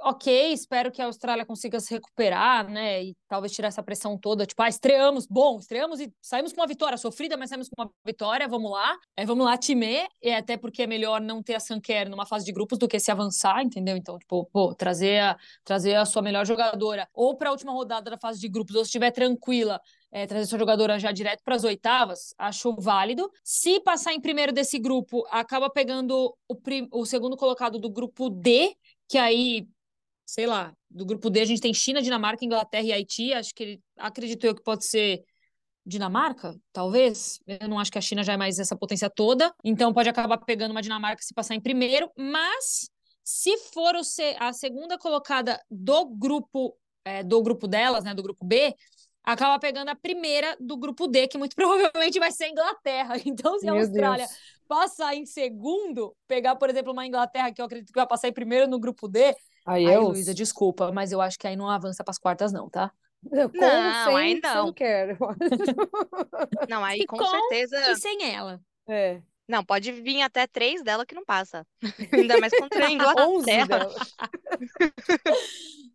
ok, 0.00 0.52
espero 0.52 0.90
que 0.90 1.02
a 1.02 1.06
Austrália 1.06 1.44
consiga 1.44 1.80
se 1.80 1.92
recuperar, 1.94 2.68
né? 2.68 3.04
E 3.04 3.16
talvez 3.28 3.52
tirar 3.52 3.68
essa 3.68 3.82
pressão 3.82 4.18
toda. 4.18 4.46
Tipo, 4.46 4.62
ah, 4.62 4.68
estreamos, 4.68 5.26
bom, 5.26 5.58
estreamos 5.58 6.00
e 6.00 6.12
saímos 6.20 6.52
com 6.52 6.60
uma 6.60 6.66
vitória 6.66 6.96
sofrida, 6.96 7.36
mas 7.36 7.50
saímos 7.50 7.68
com 7.68 7.82
uma 7.82 7.90
vitória, 8.04 8.46
vamos 8.48 8.70
lá. 8.70 8.96
É, 9.16 9.24
vamos 9.26 9.44
lá, 9.44 9.56
time. 9.56 10.06
E 10.22 10.30
até 10.30 10.56
porque 10.56 10.82
é 10.82 10.86
melhor 10.86 11.20
não 11.20 11.42
ter 11.42 11.54
a 11.54 11.60
Sanquer 11.60 12.08
numa 12.08 12.26
fase 12.26 12.44
de 12.44 12.52
grupos 12.52 12.78
do 12.78 12.88
que 12.88 12.98
se 13.00 13.10
avançar, 13.10 13.62
entendeu? 13.62 13.96
Então, 13.96 14.18
tipo, 14.18 14.48
pô, 14.52 14.74
trazer 14.74 15.20
a, 15.20 15.36
trazer 15.64 15.94
a 15.94 16.04
sua 16.04 16.22
melhor 16.22 16.46
jogadora 16.46 17.08
ou 17.12 17.36
para 17.36 17.48
a 17.48 17.52
última 17.52 17.72
rodada 17.72 18.10
da 18.10 18.18
fase 18.18 18.40
de 18.40 18.48
grupos, 18.48 18.74
ou 18.76 18.84
se 18.84 18.88
estiver 18.88 19.10
tranquila, 19.10 19.80
é, 20.10 20.26
trazer 20.26 20.46
sua 20.46 20.58
jogadora 20.58 20.98
já 20.98 21.12
direto 21.12 21.42
para 21.44 21.54
as 21.54 21.64
oitavas, 21.64 22.34
acho 22.38 22.74
válido. 22.76 23.30
Se 23.42 23.80
passar 23.80 24.14
em 24.14 24.20
primeiro 24.20 24.52
desse 24.52 24.78
grupo, 24.78 25.26
acaba 25.30 25.68
pegando 25.70 26.34
o, 26.48 27.00
o 27.00 27.04
segundo 27.04 27.36
colocado 27.36 27.78
do 27.78 27.90
grupo 27.90 28.30
D, 28.30 28.74
que 29.08 29.18
aí 29.18 29.66
sei 30.28 30.46
lá, 30.46 30.74
do 30.90 31.06
grupo 31.06 31.30
D 31.30 31.40
a 31.40 31.44
gente 31.46 31.62
tem 31.62 31.72
China, 31.72 32.02
Dinamarca, 32.02 32.44
Inglaterra 32.44 32.84
e 32.84 32.92
Haiti. 32.92 33.32
Acho 33.32 33.54
que 33.54 33.62
ele, 33.62 33.80
acredito 33.96 34.44
eu 34.44 34.54
que 34.54 34.62
pode 34.62 34.84
ser 34.84 35.24
Dinamarca, 35.86 36.54
talvez. 36.70 37.40
Eu 37.46 37.66
não 37.66 37.78
acho 37.78 37.90
que 37.90 37.96
a 37.96 38.02
China 38.02 38.22
já 38.22 38.34
é 38.34 38.36
mais 38.36 38.58
essa 38.58 38.76
potência 38.76 39.08
toda. 39.08 39.50
Então 39.64 39.90
pode 39.90 40.06
acabar 40.06 40.36
pegando 40.36 40.72
uma 40.72 40.82
Dinamarca 40.82 41.22
se 41.22 41.32
passar 41.32 41.54
em 41.54 41.60
primeiro. 41.62 42.10
Mas 42.14 42.90
se 43.24 43.56
for 43.72 43.94
o 43.96 44.02
a 44.38 44.52
segunda 44.52 44.98
colocada 44.98 45.58
do 45.70 46.04
grupo 46.04 46.76
é, 47.06 47.22
do 47.22 47.42
grupo 47.42 47.66
delas, 47.66 48.04
né, 48.04 48.12
do 48.12 48.22
grupo 48.22 48.44
B, 48.44 48.74
acaba 49.24 49.58
pegando 49.58 49.88
a 49.88 49.96
primeira 49.96 50.54
do 50.60 50.76
grupo 50.76 51.06
D, 51.06 51.26
que 51.26 51.38
muito 51.38 51.56
provavelmente 51.56 52.18
vai 52.18 52.30
ser 52.30 52.44
a 52.44 52.50
Inglaterra. 52.50 53.14
Então, 53.24 53.58
se 53.58 53.66
a 53.66 53.72
Austrália 53.72 54.26
Deus. 54.26 54.38
passar 54.68 55.14
em 55.14 55.24
segundo, 55.24 56.14
pegar, 56.26 56.54
por 56.56 56.68
exemplo, 56.68 56.92
uma 56.92 57.06
Inglaterra 57.06 57.50
que 57.50 57.62
eu 57.62 57.64
acredito 57.64 57.90
que 57.90 57.98
vai 57.98 58.06
passar 58.06 58.28
em 58.28 58.32
primeiro 58.32 58.68
no 58.68 58.78
grupo 58.78 59.08
D, 59.08 59.34
Aí, 59.68 59.86
aí 59.86 59.98
Luísa, 59.98 60.34
desculpa, 60.34 60.90
mas 60.90 61.12
eu 61.12 61.20
acho 61.20 61.38
que 61.38 61.46
aí 61.46 61.54
não 61.54 61.68
avança 61.68 62.02
para 62.02 62.10
as 62.10 62.18
quartas, 62.18 62.52
não, 62.52 62.70
tá? 62.70 62.90
Com, 63.22 63.30
não, 63.58 64.16
aí 64.16 64.40
não. 64.40 64.72
Quero. 64.72 65.18
Não, 66.68 66.84
aí 66.84 67.04
com, 67.04 67.18
com, 67.18 67.26
certeza. 67.26 67.90
E 67.90 67.96
sem 67.96 68.34
ela. 68.34 68.60
É. 68.88 69.20
Não, 69.46 69.64
pode 69.64 69.92
vir 69.92 70.22
até 70.22 70.46
três 70.46 70.82
dela 70.82 71.04
que 71.04 71.14
não 71.14 71.24
passa. 71.24 71.66
Ainda 72.12 72.40
mais 72.40 72.52
contra 72.58 72.86
a 72.86 72.90
Inglaterra. 72.90 73.88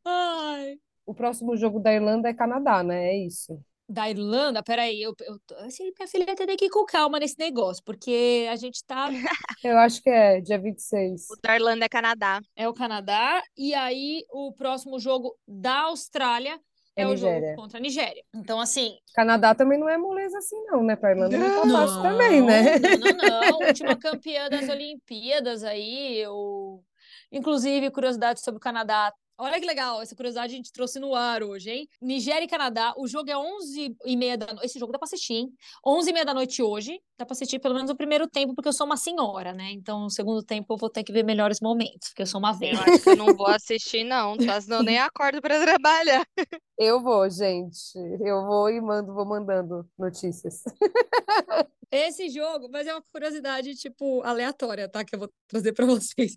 Ai. 0.05 0.77
O 1.05 1.13
próximo 1.13 1.57
jogo 1.57 1.79
da 1.79 1.93
Irlanda 1.93 2.29
é 2.29 2.33
Canadá, 2.33 2.83
né? 2.83 3.09
É 3.09 3.17
isso 3.17 3.59
da 3.87 4.09
Irlanda, 4.09 4.63
peraí, 4.63 5.01
eu, 5.01 5.13
eu 5.21 5.37
minha 5.59 6.07
filha 6.07 6.35
tem 6.35 6.57
que 6.57 6.65
ir 6.65 6.69
com 6.69 6.85
calma 6.85 7.19
nesse 7.19 7.37
negócio, 7.37 7.83
porque 7.83 8.47
a 8.49 8.55
gente 8.55 8.83
tá. 8.85 9.09
eu 9.63 9.77
acho 9.77 10.01
que 10.01 10.09
é 10.09 10.41
dia 10.41 10.59
26. 10.59 11.29
O 11.31 11.35
da 11.41 11.55
Irlanda 11.55 11.85
é 11.85 11.89
Canadá. 11.89 12.41
É 12.55 12.67
o 12.67 12.73
Canadá, 12.73 13.43
e 13.57 13.73
aí 13.73 14.23
o 14.31 14.53
próximo 14.53 14.99
jogo 14.99 15.35
da 15.47 15.81
Austrália 15.83 16.59
é, 16.95 17.03
é 17.03 17.07
o 17.07 17.15
jogo 17.15 17.55
contra 17.55 17.79
a 17.79 17.81
Nigéria. 17.81 18.23
Então, 18.33 18.59
assim. 18.59 18.95
Canadá 19.15 19.55
também 19.55 19.79
não 19.79 19.89
é 19.89 19.97
moleza 19.97 20.37
assim, 20.37 20.61
não, 20.65 20.83
né? 20.83 20.95
Pra 20.95 21.11
Irlanda 21.11 21.37
não, 21.37 21.65
não 21.65 21.73
tá 21.73 21.87
fácil 21.87 22.01
também, 22.01 22.41
né? 22.41 22.79
Não, 22.79 22.99
não, 22.99 23.49
não. 23.59 23.67
Última 23.67 23.95
campeã 23.95 24.49
das 24.49 24.69
Olimpíadas 24.69 25.63
aí, 25.63 26.19
eu. 26.19 26.83
Inclusive, 27.31 27.89
curiosidade 27.89 28.41
sobre 28.41 28.57
o 28.57 28.61
Canadá, 28.61 29.11
Olha 29.37 29.59
que 29.59 29.65
legal, 29.65 30.01
essa 30.01 30.15
curiosidade 30.15 30.53
a 30.53 30.55
gente 30.55 30.71
trouxe 30.71 30.99
no 30.99 31.15
ar 31.15 31.41
hoje, 31.41 31.69
hein? 31.71 31.89
Nigéria 32.01 32.45
e 32.45 32.47
Canadá, 32.47 32.93
o 32.97 33.07
jogo 33.07 33.31
é 33.31 33.37
11 33.37 33.95
e 34.05 34.15
meia 34.15 34.37
da 34.37 34.47
noite. 34.47 34.65
Esse 34.65 34.77
jogo 34.77 34.91
dá 34.91 34.99
pra 34.99 35.05
assistir, 35.05 35.33
hein? 35.33 35.53
11 35.85 36.09
e 36.09 36.13
meia 36.13 36.25
da 36.25 36.33
noite 36.33 36.61
hoje, 36.61 37.01
dá 37.17 37.25
pra 37.25 37.33
assistir 37.33 37.59
pelo 37.59 37.73
menos 37.73 37.89
o 37.89 37.95
primeiro 37.95 38.27
tempo, 38.27 38.53
porque 38.53 38.69
eu 38.69 38.73
sou 38.73 38.85
uma 38.85 38.95
senhora, 38.95 39.51
né? 39.51 39.71
Então, 39.71 40.01
no 40.01 40.09
segundo 40.09 40.43
tempo 40.43 40.73
eu 40.73 40.77
vou 40.77 40.89
ter 40.89 41.03
que 41.03 41.11
ver 41.11 41.23
melhores 41.23 41.59
momentos, 41.59 42.09
porque 42.09 42.21
eu 42.21 42.27
sou 42.27 42.39
uma 42.39 42.53
velha. 42.53 42.77
Eu 42.77 42.93
acho 42.93 43.03
que 43.03 43.09
eu 43.09 43.15
não 43.15 43.35
vou 43.35 43.47
assistir, 43.47 44.03
não, 44.03 44.37
tá? 44.37 44.61
Senão 44.61 44.83
nem 44.83 44.99
acordo 44.99 45.41
pra 45.41 45.59
trabalhar. 45.59 46.25
Eu 46.75 47.01
vou, 47.01 47.29
gente. 47.29 47.95
Eu 48.19 48.45
vou 48.47 48.67
e 48.67 48.81
mando, 48.81 49.13
vou 49.13 49.25
mandando 49.25 49.87
notícias. 49.97 50.63
Esse 51.91 52.27
jogo, 52.29 52.67
mas 52.71 52.87
é 52.87 52.93
uma 52.93 53.03
curiosidade, 53.13 53.75
tipo, 53.75 54.23
aleatória, 54.23 54.89
tá? 54.89 55.05
Que 55.05 55.13
eu 55.13 55.19
vou 55.19 55.29
trazer 55.47 55.73
para 55.73 55.85
vocês. 55.85 56.35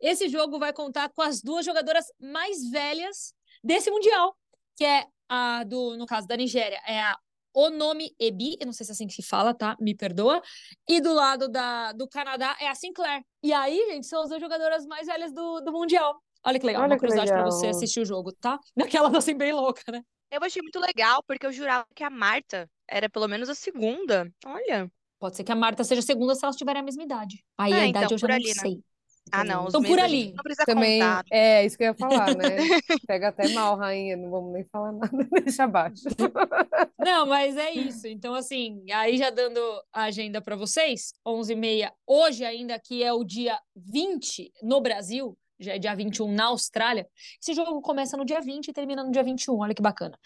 Esse 0.00 0.28
jogo 0.28 0.58
vai 0.58 0.72
contar 0.72 1.08
com 1.10 1.22
as 1.22 1.42
duas 1.42 1.64
jogadoras 1.64 2.06
mais 2.20 2.70
velhas 2.70 3.34
desse 3.62 3.90
Mundial, 3.90 4.36
que 4.76 4.84
é 4.84 5.06
a 5.28 5.64
do, 5.64 5.96
no 5.96 6.06
caso 6.06 6.26
da 6.26 6.36
Nigéria, 6.36 6.80
é 6.86 7.00
a 7.00 7.18
Onomi 7.54 8.14
Ebi, 8.18 8.56
eu 8.60 8.66
não 8.66 8.72
sei 8.72 8.84
se 8.84 8.92
é 8.92 8.94
assim 8.94 9.06
que 9.06 9.14
se 9.14 9.22
fala, 9.22 9.54
tá? 9.54 9.76
Me 9.80 9.94
perdoa. 9.94 10.42
E 10.88 11.00
do 11.00 11.12
lado 11.14 11.48
da, 11.48 11.92
do 11.92 12.08
Canadá 12.08 12.56
é 12.60 12.68
a 12.68 12.74
Sinclair. 12.74 13.22
E 13.42 13.52
aí, 13.52 13.76
gente, 13.92 14.06
são 14.06 14.22
as 14.22 14.28
duas 14.28 14.40
jogadoras 14.40 14.84
mais 14.86 15.06
velhas 15.06 15.32
do, 15.32 15.60
do 15.60 15.72
Mundial. 15.72 16.20
Olha 16.44 16.58
que 16.58 16.66
legal, 16.66 16.82
Olha 16.82 16.92
uma 16.92 16.98
curiosidade 16.98 17.30
para 17.30 17.44
você 17.44 17.68
assistir 17.68 18.00
o 18.00 18.04
jogo, 18.04 18.32
tá? 18.32 18.58
Naquela 18.76 19.16
assim 19.16 19.36
bem 19.36 19.52
louca, 19.52 19.80
né? 19.90 20.02
Eu 20.30 20.42
achei 20.42 20.60
muito 20.60 20.80
legal, 20.80 21.22
porque 21.26 21.46
eu 21.46 21.52
jurava 21.52 21.86
que 21.94 22.02
a 22.02 22.10
Marta 22.10 22.68
era 22.88 23.08
pelo 23.08 23.28
menos 23.28 23.48
a 23.48 23.54
segunda. 23.54 24.28
Olha. 24.44 24.90
Pode 25.18 25.36
ser 25.36 25.44
que 25.44 25.52
a 25.52 25.56
Marta 25.56 25.84
seja 25.84 26.00
a 26.00 26.04
segunda 26.04 26.34
se 26.34 26.44
elas 26.44 26.56
tiverem 26.56 26.80
a 26.82 26.84
mesma 26.84 27.04
idade. 27.04 27.42
Aí 27.56 27.72
é, 27.72 27.76
a 27.76 27.86
idade 27.86 28.04
então, 28.06 28.14
eu 28.14 28.18
já 28.18 28.28
não 28.28 28.34
ali, 28.34 28.48
né? 28.48 28.54
sei. 28.54 28.74
Né? 28.74 28.82
Ah, 29.32 29.44
não. 29.44 29.66
Estão 29.66 29.82
por 29.82 29.98
ali. 29.98 30.32
Não 30.34 30.42
precisa 30.42 30.66
Também, 30.66 31.00
contar. 31.00 31.24
É, 31.30 31.64
isso 31.64 31.76
que 31.76 31.84
eu 31.84 31.88
ia 31.88 31.94
falar, 31.94 32.34
né? 32.36 32.56
Pega 33.06 33.28
até 33.28 33.48
mal, 33.48 33.76
rainha, 33.76 34.16
não 34.16 34.30
vamos 34.30 34.52
nem 34.52 34.64
falar 34.64 34.92
nada, 34.92 35.10
deixa 35.42 35.64
abaixo. 35.64 36.04
Não, 36.98 37.26
mas 37.26 37.56
é 37.56 37.72
isso. 37.72 38.06
Então, 38.06 38.34
assim, 38.34 38.84
aí 38.92 39.16
já 39.16 39.30
dando 39.30 39.60
a 39.92 40.04
agenda 40.04 40.40
para 40.40 40.56
vocês, 40.56 41.12
11h30, 41.26 41.90
hoje 42.06 42.44
ainda, 42.44 42.78
que 42.78 43.02
é 43.02 43.12
o 43.12 43.24
dia 43.24 43.58
20 43.76 44.52
no 44.62 44.80
Brasil, 44.80 45.36
já 45.58 45.74
é 45.74 45.78
dia 45.78 45.94
21 45.94 46.32
na 46.32 46.46
Austrália. 46.46 47.08
Esse 47.40 47.54
jogo 47.54 47.80
começa 47.80 48.16
no 48.16 48.24
dia 48.24 48.40
20 48.40 48.68
e 48.68 48.72
termina 48.72 49.02
no 49.04 49.10
dia 49.10 49.22
21, 49.22 49.58
olha 49.58 49.74
que 49.74 49.82
bacana. 49.82 50.18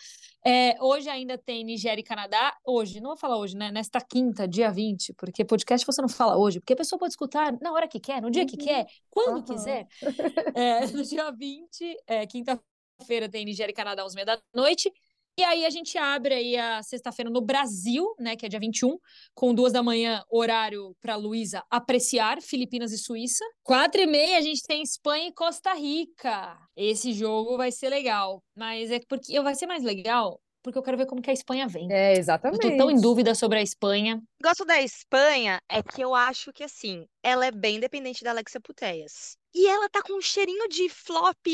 É, 0.44 0.76
hoje 0.80 1.08
ainda 1.08 1.36
tem 1.36 1.64
Nigéria 1.64 2.00
e 2.00 2.04
Canadá. 2.04 2.56
Hoje, 2.64 3.00
não 3.00 3.10
vou 3.10 3.16
falar 3.16 3.36
hoje, 3.38 3.56
né? 3.56 3.70
Nesta 3.70 4.00
quinta, 4.00 4.46
dia 4.46 4.70
20, 4.70 5.14
porque 5.14 5.44
podcast 5.44 5.86
você 5.86 6.00
não 6.00 6.08
fala 6.08 6.36
hoje, 6.36 6.60
porque 6.60 6.72
a 6.72 6.76
pessoa 6.76 6.98
pode 6.98 7.12
escutar 7.12 7.52
na 7.60 7.72
hora 7.72 7.88
que 7.88 8.00
quer, 8.00 8.22
no 8.22 8.30
dia 8.30 8.46
que 8.46 8.56
uhum. 8.56 8.64
quer, 8.64 8.86
quando 9.10 9.36
uhum. 9.38 9.44
quiser. 9.44 9.86
É, 10.54 10.86
no 10.86 11.02
dia 11.02 11.30
20, 11.30 11.96
é, 12.06 12.26
quinta-feira, 12.26 13.28
tem 13.28 13.44
Nigéria 13.44 13.70
e 13.70 13.74
Canadá 13.74 14.02
às 14.02 14.14
meia 14.14 14.24
da 14.24 14.40
noite. 14.54 14.90
E 15.38 15.44
aí 15.44 15.64
a 15.64 15.70
gente 15.70 15.96
abre 15.96 16.34
aí 16.34 16.56
a 16.56 16.82
sexta-feira 16.82 17.30
no 17.30 17.40
Brasil, 17.40 18.12
né, 18.18 18.34
que 18.34 18.44
é 18.44 18.48
dia 18.48 18.58
21, 18.58 18.98
com 19.32 19.54
duas 19.54 19.72
da 19.72 19.84
manhã, 19.84 20.20
horário 20.28 20.96
para 21.00 21.14
Luísa 21.14 21.62
apreciar 21.70 22.42
Filipinas 22.42 22.90
e 22.90 22.98
Suíça. 22.98 23.44
Quatro 23.62 24.00
e 24.00 24.06
meia 24.06 24.36
a 24.36 24.40
gente 24.40 24.64
tem 24.66 24.82
Espanha 24.82 25.28
e 25.28 25.32
Costa 25.32 25.72
Rica. 25.74 26.58
Esse 26.76 27.12
jogo 27.12 27.56
vai 27.56 27.70
ser 27.70 27.88
legal, 27.88 28.42
mas 28.52 28.90
é 28.90 28.98
porque 29.08 29.40
vai 29.40 29.54
ser 29.54 29.66
mais 29.66 29.84
legal 29.84 30.40
porque 30.60 30.76
eu 30.76 30.82
quero 30.82 30.98
ver 30.98 31.06
como 31.06 31.22
que 31.22 31.30
a 31.30 31.32
Espanha 31.32 31.68
vem. 31.68 31.90
É, 31.90 32.18
exatamente. 32.18 32.62
Eu 32.62 32.72
tô 32.72 32.76
tão 32.76 32.90
em 32.90 33.00
dúvida 33.00 33.34
sobre 33.34 33.58
a 33.58 33.62
Espanha. 33.62 34.20
Gosto 34.42 34.64
da 34.64 34.82
Espanha 34.82 35.60
é 35.70 35.82
que 35.82 36.02
eu 36.02 36.14
acho 36.14 36.52
que, 36.52 36.64
assim, 36.64 37.06
ela 37.22 37.46
é 37.46 37.50
bem 37.50 37.80
dependente 37.80 38.22
da 38.22 38.32
Alexia 38.32 38.60
Putellas. 38.60 39.38
E 39.54 39.66
ela 39.66 39.88
tá 39.88 40.02
com 40.02 40.18
um 40.18 40.20
cheirinho 40.20 40.68
de 40.68 40.88
flop 40.90 41.46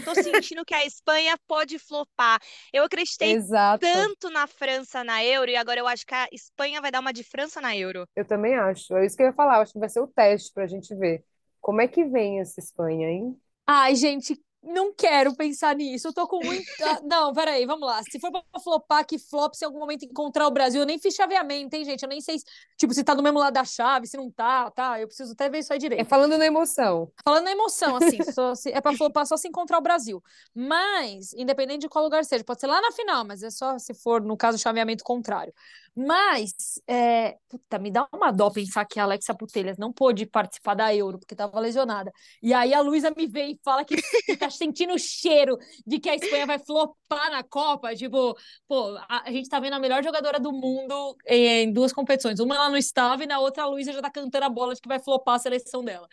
Tô 0.00 0.14
sentindo 0.14 0.64
que 0.64 0.74
a 0.74 0.84
Espanha 0.84 1.36
pode 1.46 1.78
flopar. 1.78 2.40
Eu 2.72 2.84
acreditei 2.84 3.34
Exato. 3.34 3.80
tanto 3.80 4.30
na 4.30 4.46
França 4.46 5.04
na 5.04 5.24
Euro 5.24 5.50
e 5.50 5.56
agora 5.56 5.80
eu 5.80 5.86
acho 5.86 6.06
que 6.06 6.14
a 6.14 6.28
Espanha 6.32 6.80
vai 6.80 6.90
dar 6.90 7.00
uma 7.00 7.12
de 7.12 7.22
França 7.24 7.60
na 7.60 7.76
Euro. 7.76 8.06
Eu 8.14 8.24
também 8.24 8.54
acho. 8.54 8.96
É 8.96 9.06
isso 9.06 9.16
que 9.16 9.22
eu 9.22 9.26
ia 9.26 9.32
falar. 9.32 9.56
Eu 9.56 9.62
acho 9.62 9.72
que 9.72 9.78
vai 9.78 9.88
ser 9.88 10.00
o 10.00 10.06
teste 10.06 10.52
pra 10.52 10.66
gente 10.66 10.94
ver. 10.94 11.24
Como 11.60 11.80
é 11.80 11.88
que 11.88 12.04
vem 12.04 12.40
essa 12.40 12.60
Espanha, 12.60 13.08
hein? 13.08 13.40
Ai, 13.66 13.94
gente, 13.94 14.40
não 14.62 14.92
quero 14.94 15.34
pensar 15.34 15.74
nisso. 15.74 16.08
Eu 16.08 16.12
tô 16.12 16.26
com 16.26 16.38
muita. 16.44 17.00
Não, 17.02 17.32
peraí, 17.32 17.66
vamos 17.66 17.86
lá. 17.86 18.00
Se 18.04 18.20
for 18.20 18.30
pra 18.30 18.42
flopar, 18.62 19.04
que 19.04 19.18
flop 19.18 19.54
se 19.54 19.64
em 19.64 19.66
algum 19.66 19.80
momento 19.80 20.04
encontrar 20.04 20.46
o 20.46 20.50
Brasil. 20.50 20.80
Eu 20.80 20.86
nem 20.86 20.98
fiz 20.98 21.14
chaveamento, 21.14 21.74
hein, 21.74 21.84
gente? 21.84 22.02
Eu 22.02 22.08
nem 22.08 22.20
sei 22.20 22.36
tipo, 22.76 22.94
se 22.94 23.02
tá 23.02 23.14
do 23.14 23.22
mesmo 23.22 23.38
lado 23.38 23.54
da 23.54 23.64
chave, 23.64 24.06
se 24.06 24.16
não 24.16 24.30
tá, 24.30 24.70
tá. 24.70 25.00
Eu 25.00 25.08
preciso 25.08 25.32
até 25.32 25.48
ver 25.48 25.58
isso 25.58 25.72
aí 25.72 25.78
direito. 25.78 26.00
É 26.00 26.04
falando 26.04 26.38
na 26.38 26.46
emoção. 26.46 27.10
Falando 27.24 27.44
na 27.44 27.52
emoção, 27.52 27.96
assim. 27.96 28.22
só, 28.32 28.54
se, 28.54 28.70
é 28.70 28.80
pra 28.80 28.96
flopar 28.96 29.26
só 29.26 29.36
se 29.36 29.48
encontrar 29.48 29.78
o 29.78 29.82
Brasil. 29.82 30.22
Mas, 30.54 31.32
independente 31.34 31.80
de 31.80 31.88
qual 31.88 32.04
lugar 32.04 32.24
seja, 32.24 32.44
pode 32.44 32.60
ser 32.60 32.68
lá 32.68 32.80
na 32.80 32.92
final, 32.92 33.24
mas 33.24 33.42
é 33.42 33.50
só 33.50 33.78
se 33.78 33.94
for, 33.94 34.22
no 34.22 34.36
caso, 34.36 34.58
chaveamento 34.58 35.02
contrário. 35.02 35.52
Mas, 35.94 36.80
é, 36.88 37.36
puta, 37.48 37.78
me 37.78 37.90
dá 37.90 38.08
uma 38.14 38.30
dó 38.30 38.48
pensar 38.50 38.86
que 38.86 38.98
a 38.98 39.02
Alexa 39.02 39.34
Putelhas 39.34 39.76
não 39.76 39.92
pôde 39.92 40.24
participar 40.24 40.74
da 40.74 40.94
Euro, 40.94 41.18
porque 41.18 41.34
estava 41.34 41.60
lesionada. 41.60 42.10
E 42.42 42.54
aí 42.54 42.72
a 42.72 42.80
Luísa 42.80 43.12
me 43.14 43.26
vem 43.26 43.52
e 43.52 43.60
fala 43.62 43.84
que, 43.84 43.96
que 44.24 44.36
tá 44.36 44.48
sentindo 44.48 44.94
o 44.94 44.98
cheiro 44.98 45.58
de 45.86 45.98
que 45.98 46.08
a 46.08 46.14
Espanha 46.14 46.46
vai 46.46 46.58
flopar 46.58 47.30
na 47.30 47.42
Copa. 47.42 47.94
Tipo, 47.94 48.34
pô, 48.66 48.96
a, 49.06 49.28
a 49.28 49.30
gente 49.30 49.50
tá 49.50 49.60
vendo 49.60 49.74
a 49.74 49.78
melhor 49.78 50.02
jogadora 50.02 50.40
do 50.40 50.50
mundo 50.50 51.14
em, 51.26 51.64
em 51.64 51.72
duas 51.72 51.92
competições. 51.92 52.40
Uma 52.40 52.54
ela 52.54 52.70
não 52.70 52.78
estava 52.78 53.24
e 53.24 53.26
na 53.26 53.38
outra 53.38 53.64
a 53.64 53.66
Luísa 53.66 53.92
já 53.92 54.00
tá 54.00 54.10
cantando 54.10 54.46
a 54.46 54.48
bola 54.48 54.74
de 54.74 54.80
que 54.80 54.88
vai 54.88 54.98
flopar 54.98 55.34
a 55.34 55.40
seleção 55.40 55.84
dela. 55.84 56.08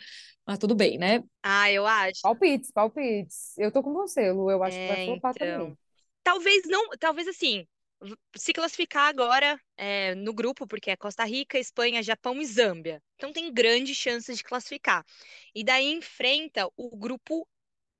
Mas 0.45 0.57
tudo 0.59 0.75
bem, 0.75 0.97
né? 0.97 1.23
Ah, 1.41 1.71
eu 1.71 1.85
acho. 1.85 2.21
Palpites, 2.21 2.71
palpites. 2.71 3.57
Eu 3.57 3.71
tô 3.71 3.81
com 3.81 3.93
você, 3.93 4.31
Lu. 4.31 4.51
Eu 4.51 4.61
acho 4.61 4.75
é, 4.75 4.87
que 4.87 4.93
vai 4.93 5.05
flopar 5.05 5.33
então... 5.35 5.59
também. 5.59 5.77
Talvez 6.21 6.63
não, 6.67 6.89
talvez 6.99 7.27
assim, 7.27 7.65
se 8.35 8.53
classificar 8.53 9.07
agora 9.07 9.59
é, 9.77 10.15
no 10.15 10.33
grupo, 10.33 10.67
porque 10.67 10.91
é 10.91 10.97
Costa 10.97 11.23
Rica, 11.25 11.57
Espanha, 11.59 12.03
Japão 12.03 12.41
e 12.41 12.45
Zâmbia. 12.45 13.01
Então 13.15 13.31
tem 13.33 13.53
grandes 13.53 13.97
chances 13.97 14.37
de 14.37 14.43
classificar. 14.43 15.05
E 15.53 15.63
daí 15.63 15.91
enfrenta 15.91 16.67
o 16.77 16.95
grupo 16.97 17.47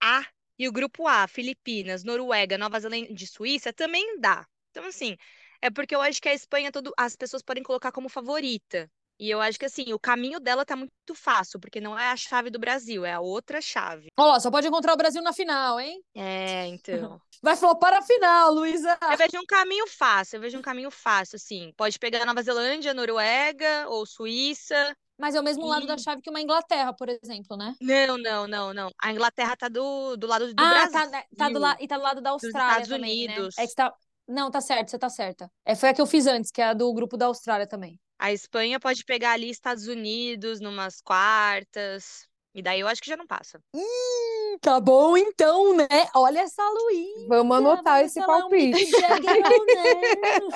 A 0.01 0.25
E 0.59 0.67
o 0.67 0.71
grupo 0.71 1.07
A, 1.07 1.27
Filipinas, 1.27 2.03
Noruega, 2.03 2.57
Nova 2.57 2.79
Zelândia 2.79 3.13
e 3.23 3.27
Suíça, 3.27 3.73
também 3.73 4.19
dá. 4.19 4.45
Então, 4.71 4.85
assim, 4.85 5.17
é 5.61 5.69
porque 5.71 5.95
eu 5.95 6.01
acho 6.01 6.21
que 6.21 6.29
a 6.29 6.33
Espanha, 6.33 6.71
todo, 6.71 6.93
as 6.97 7.15
pessoas 7.15 7.41
podem 7.43 7.63
colocar 7.63 7.91
como 7.91 8.09
favorita. 8.09 8.91
E 9.19 9.29
eu 9.29 9.41
acho 9.41 9.59
que 9.59 9.65
assim, 9.65 9.91
o 9.91 9.99
caminho 9.99 10.39
dela 10.39 10.65
tá 10.65 10.77
muito 10.77 10.93
fácil, 11.13 11.59
porque 11.59 11.81
não 11.81 11.99
é 11.99 12.09
a 12.09 12.15
chave 12.15 12.49
do 12.49 12.57
Brasil, 12.57 13.03
é 13.03 13.11
a 13.11 13.19
outra 13.19 13.59
chave. 13.61 14.07
Ó, 14.17 14.39
só 14.39 14.49
pode 14.49 14.67
encontrar 14.67 14.93
o 14.93 14.97
Brasil 14.97 15.21
na 15.21 15.33
final, 15.33 15.77
hein? 15.77 16.01
É, 16.15 16.67
então. 16.67 17.19
Vai 17.43 17.55
flopar 17.57 17.93
a 17.93 18.01
final, 18.01 18.53
Luísa. 18.53 18.97
Eu 19.01 19.17
vejo 19.17 19.37
um 19.37 19.45
caminho 19.45 19.87
fácil, 19.87 20.37
eu 20.37 20.41
vejo 20.41 20.57
um 20.57 20.61
caminho 20.61 20.89
fácil, 20.89 21.35
assim. 21.35 21.73
Pode 21.75 21.99
pegar 21.99 22.25
Nova 22.25 22.41
Zelândia, 22.41 22.93
Noruega 22.93 23.87
ou 23.89 24.05
Suíça. 24.05 24.95
Mas 25.17 25.35
é 25.35 25.39
o 25.39 25.43
mesmo 25.43 25.65
lado 25.65 25.83
E- 25.83 25.87
da 25.87 25.97
chave 25.97 26.21
que 26.21 26.29
uma 26.29 26.39
Inglaterra, 26.39 26.93
por 26.93 27.09
exemplo, 27.09 27.57
né? 27.57 27.75
Não, 27.81 28.17
não, 28.17 28.47
não, 28.47 28.73
não. 28.73 28.89
A 29.03 29.11
Inglaterra 29.11 29.55
tá 29.57 29.67
do, 29.67 30.15
do 30.15 30.27
lado 30.27 30.53
do 30.53 30.63
ah, 30.63 30.69
Brasil. 30.69 31.11
tá, 31.11 31.25
tá 31.37 31.49
do 31.49 31.59
la... 31.59 31.77
e 31.79 31.87
tá 31.87 31.97
do 31.97 32.03
lado 32.03 32.21
da 32.21 32.29
Austrália 32.29 32.83
Estados 32.83 32.87
também, 32.87 33.25
Unidos. 33.25 33.55
né? 33.57 33.63
É 33.65 33.67
que 33.67 33.75
tá... 33.75 33.93
Não, 34.25 34.49
tá 34.49 34.61
certo, 34.61 34.91
você 34.91 34.99
tá 34.99 35.09
certa. 35.09 35.51
É, 35.65 35.75
foi 35.75 35.89
a 35.89 35.93
que 35.93 35.99
eu 35.99 36.05
fiz 36.05 36.25
antes, 36.25 36.51
que 36.51 36.61
é 36.61 36.67
a 36.67 36.73
do 36.73 36.93
grupo 36.93 37.17
da 37.17 37.25
Austrália 37.25 37.67
também. 37.67 37.99
A 38.19 38.33
Espanha 38.33 38.79
pode 38.79 39.03
pegar 39.05 39.31
ali 39.31 39.49
Estados 39.49 39.87
Unidos 39.87 40.59
numas 40.59 40.99
quartas. 41.01 42.27
E 42.53 42.61
daí 42.63 42.79
eu 42.79 42.87
acho 42.87 42.99
que 43.01 43.07
já 43.09 43.15
não 43.15 43.27
passa. 43.27 43.61
Hum, 43.75 44.57
tá 44.59 44.79
bom 44.79 45.15
então, 45.15 45.75
né? 45.75 45.87
Olha 46.15 46.39
essa 46.39 46.63
Luísa. 46.67 47.27
Vamos 47.29 47.55
anotar 47.57 48.03
esse 48.03 48.19
é 48.19 48.23
um 48.23 48.25
palpite. 48.25 48.73
Mick 48.73 48.91
Jagger 48.99 49.39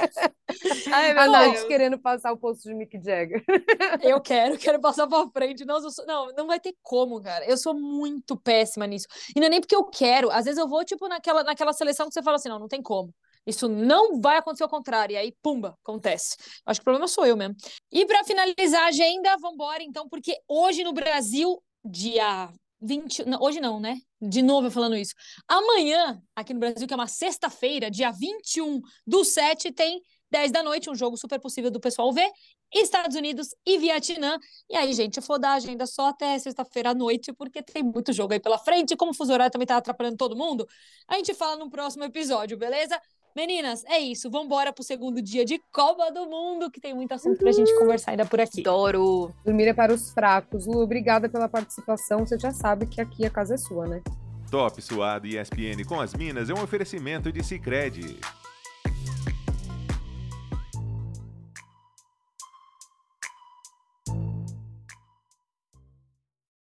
não. 0.89 0.93
Ai, 0.93 1.11
A 1.11 1.13
meu 1.13 1.31
Nath 1.31 1.53
Deus. 1.53 1.63
querendo 1.65 1.99
passar 1.99 2.31
o 2.33 2.37
posto 2.37 2.63
de 2.67 2.73
Mick 2.73 2.99
Jagger. 3.01 3.43
Eu 4.01 4.19
quero, 4.19 4.57
quero 4.57 4.81
passar 4.81 5.07
pra 5.07 5.27
frente. 5.29 5.63
Nossa, 5.65 5.89
sou- 5.91 6.05
não, 6.05 6.27
não 6.35 6.47
vai 6.47 6.59
ter 6.59 6.75
como, 6.81 7.21
cara. 7.21 7.45
Eu 7.45 7.57
sou 7.57 7.75
muito 7.75 8.35
péssima 8.35 8.87
nisso. 8.87 9.05
E 9.35 9.39
não 9.39 9.47
é 9.47 9.49
nem 9.51 9.61
porque 9.61 9.75
eu 9.75 9.85
quero. 9.85 10.31
Às 10.31 10.45
vezes 10.45 10.59
eu 10.59 10.67
vou, 10.67 10.83
tipo, 10.83 11.07
naquela, 11.07 11.43
naquela 11.43 11.73
seleção 11.73 12.07
que 12.07 12.13
você 12.13 12.23
fala 12.23 12.35
assim, 12.37 12.49
não, 12.49 12.59
não 12.59 12.67
tem 12.67 12.81
como. 12.81 13.13
Isso 13.45 13.67
não 13.67 14.19
vai 14.21 14.37
acontecer 14.37 14.63
ao 14.63 14.69
contrário. 14.69 15.13
E 15.13 15.17
aí, 15.17 15.33
pumba, 15.41 15.77
acontece. 15.83 16.35
Acho 16.65 16.79
que 16.79 16.83
o 16.83 16.85
problema 16.85 17.07
sou 17.07 17.25
eu 17.25 17.35
mesmo. 17.35 17.55
E 17.91 18.05
pra 18.05 18.23
finalizar 18.23 18.83
a 18.83 18.87
agenda, 18.87 19.37
vambora, 19.37 19.83
então, 19.83 20.07
porque 20.07 20.37
hoje 20.47 20.83
no 20.83 20.93
Brasil, 20.93 21.61
dia 21.83 22.49
20. 22.81 23.25
não, 23.25 23.41
hoje 23.41 23.59
não, 23.59 23.79
né? 23.79 23.97
De 24.21 24.41
novo 24.41 24.67
eu 24.67 24.71
falando 24.71 24.95
isso. 24.95 25.13
Amanhã, 25.47 26.21
aqui 26.35 26.53
no 26.53 26.59
Brasil, 26.59 26.87
que 26.87 26.93
é 26.93 26.97
uma 26.97 27.07
sexta-feira, 27.07 27.89
dia 27.89 28.11
21 28.11 28.81
do 29.05 29.23
7, 29.23 29.71
tem 29.71 30.01
10 30.31 30.51
da 30.51 30.63
noite, 30.63 30.89
um 30.89 30.95
jogo 30.95 31.15
super 31.15 31.39
possível 31.39 31.69
do 31.69 31.79
pessoal 31.79 32.11
ver. 32.11 32.29
Estados 32.73 33.15
Unidos 33.15 33.49
e 33.65 33.77
Vietnã. 33.77 34.37
E 34.69 34.75
aí, 34.75 34.91
gente, 34.93 35.17
eu 35.17 35.23
vou 35.23 35.39
dar 35.39 35.51
a 35.51 35.53
agenda 35.55 35.85
só 35.85 36.07
até 36.07 36.37
sexta-feira 36.39 36.89
à 36.89 36.93
noite, 36.95 37.31
porque 37.33 37.61
tem 37.61 37.83
muito 37.83 38.11
jogo 38.11 38.33
aí 38.33 38.39
pela 38.39 38.57
frente. 38.57 38.95
Como 38.95 39.11
o 39.11 39.13
fuso 39.13 39.31
horário 39.31 39.51
também 39.51 39.67
tá 39.67 39.77
atrapalhando 39.77 40.17
todo 40.17 40.35
mundo, 40.35 40.67
a 41.07 41.15
gente 41.15 41.33
fala 41.33 41.55
no 41.55 41.69
próximo 41.69 42.03
episódio, 42.03 42.57
beleza? 42.57 42.99
Meninas, 43.35 43.83
é 43.85 43.99
isso. 43.99 44.29
Vambora 44.29 44.71
pro 44.71 44.83
segundo 44.83 45.21
dia 45.21 45.43
de 45.43 45.59
Copa 45.71 46.11
do 46.11 46.27
Mundo, 46.27 46.69
que 46.69 46.79
tem 46.79 46.93
muito 46.93 47.13
assunto 47.13 47.39
pra 47.39 47.51
gente 47.51 47.73
conversar 47.79 48.11
ainda 48.11 48.25
por 48.25 48.39
aqui. 48.39 48.61
Adoro. 48.61 49.33
Dormir 49.43 49.67
é 49.67 49.73
para 49.73 49.93
os 49.93 50.11
fracos. 50.11 50.67
Lu, 50.67 50.81
obrigada 50.81 51.27
pela 51.27 51.49
participação. 51.49 52.25
Você 52.25 52.37
já 52.37 52.51
sabe 52.51 52.85
que 52.85 53.01
aqui 53.01 53.25
a 53.25 53.29
casa 53.29 53.55
é 53.55 53.57
sua, 53.57 53.87
né? 53.87 54.01
Top 54.51 54.79
Suado 54.79 55.25
e 55.25 55.37
ESPN 55.39 55.83
com 55.87 55.99
as 55.99 56.13
Minas 56.13 56.47
é 56.49 56.53
um 56.53 56.61
oferecimento 56.61 57.31
de 57.31 57.43
Sicredi. 57.43 58.19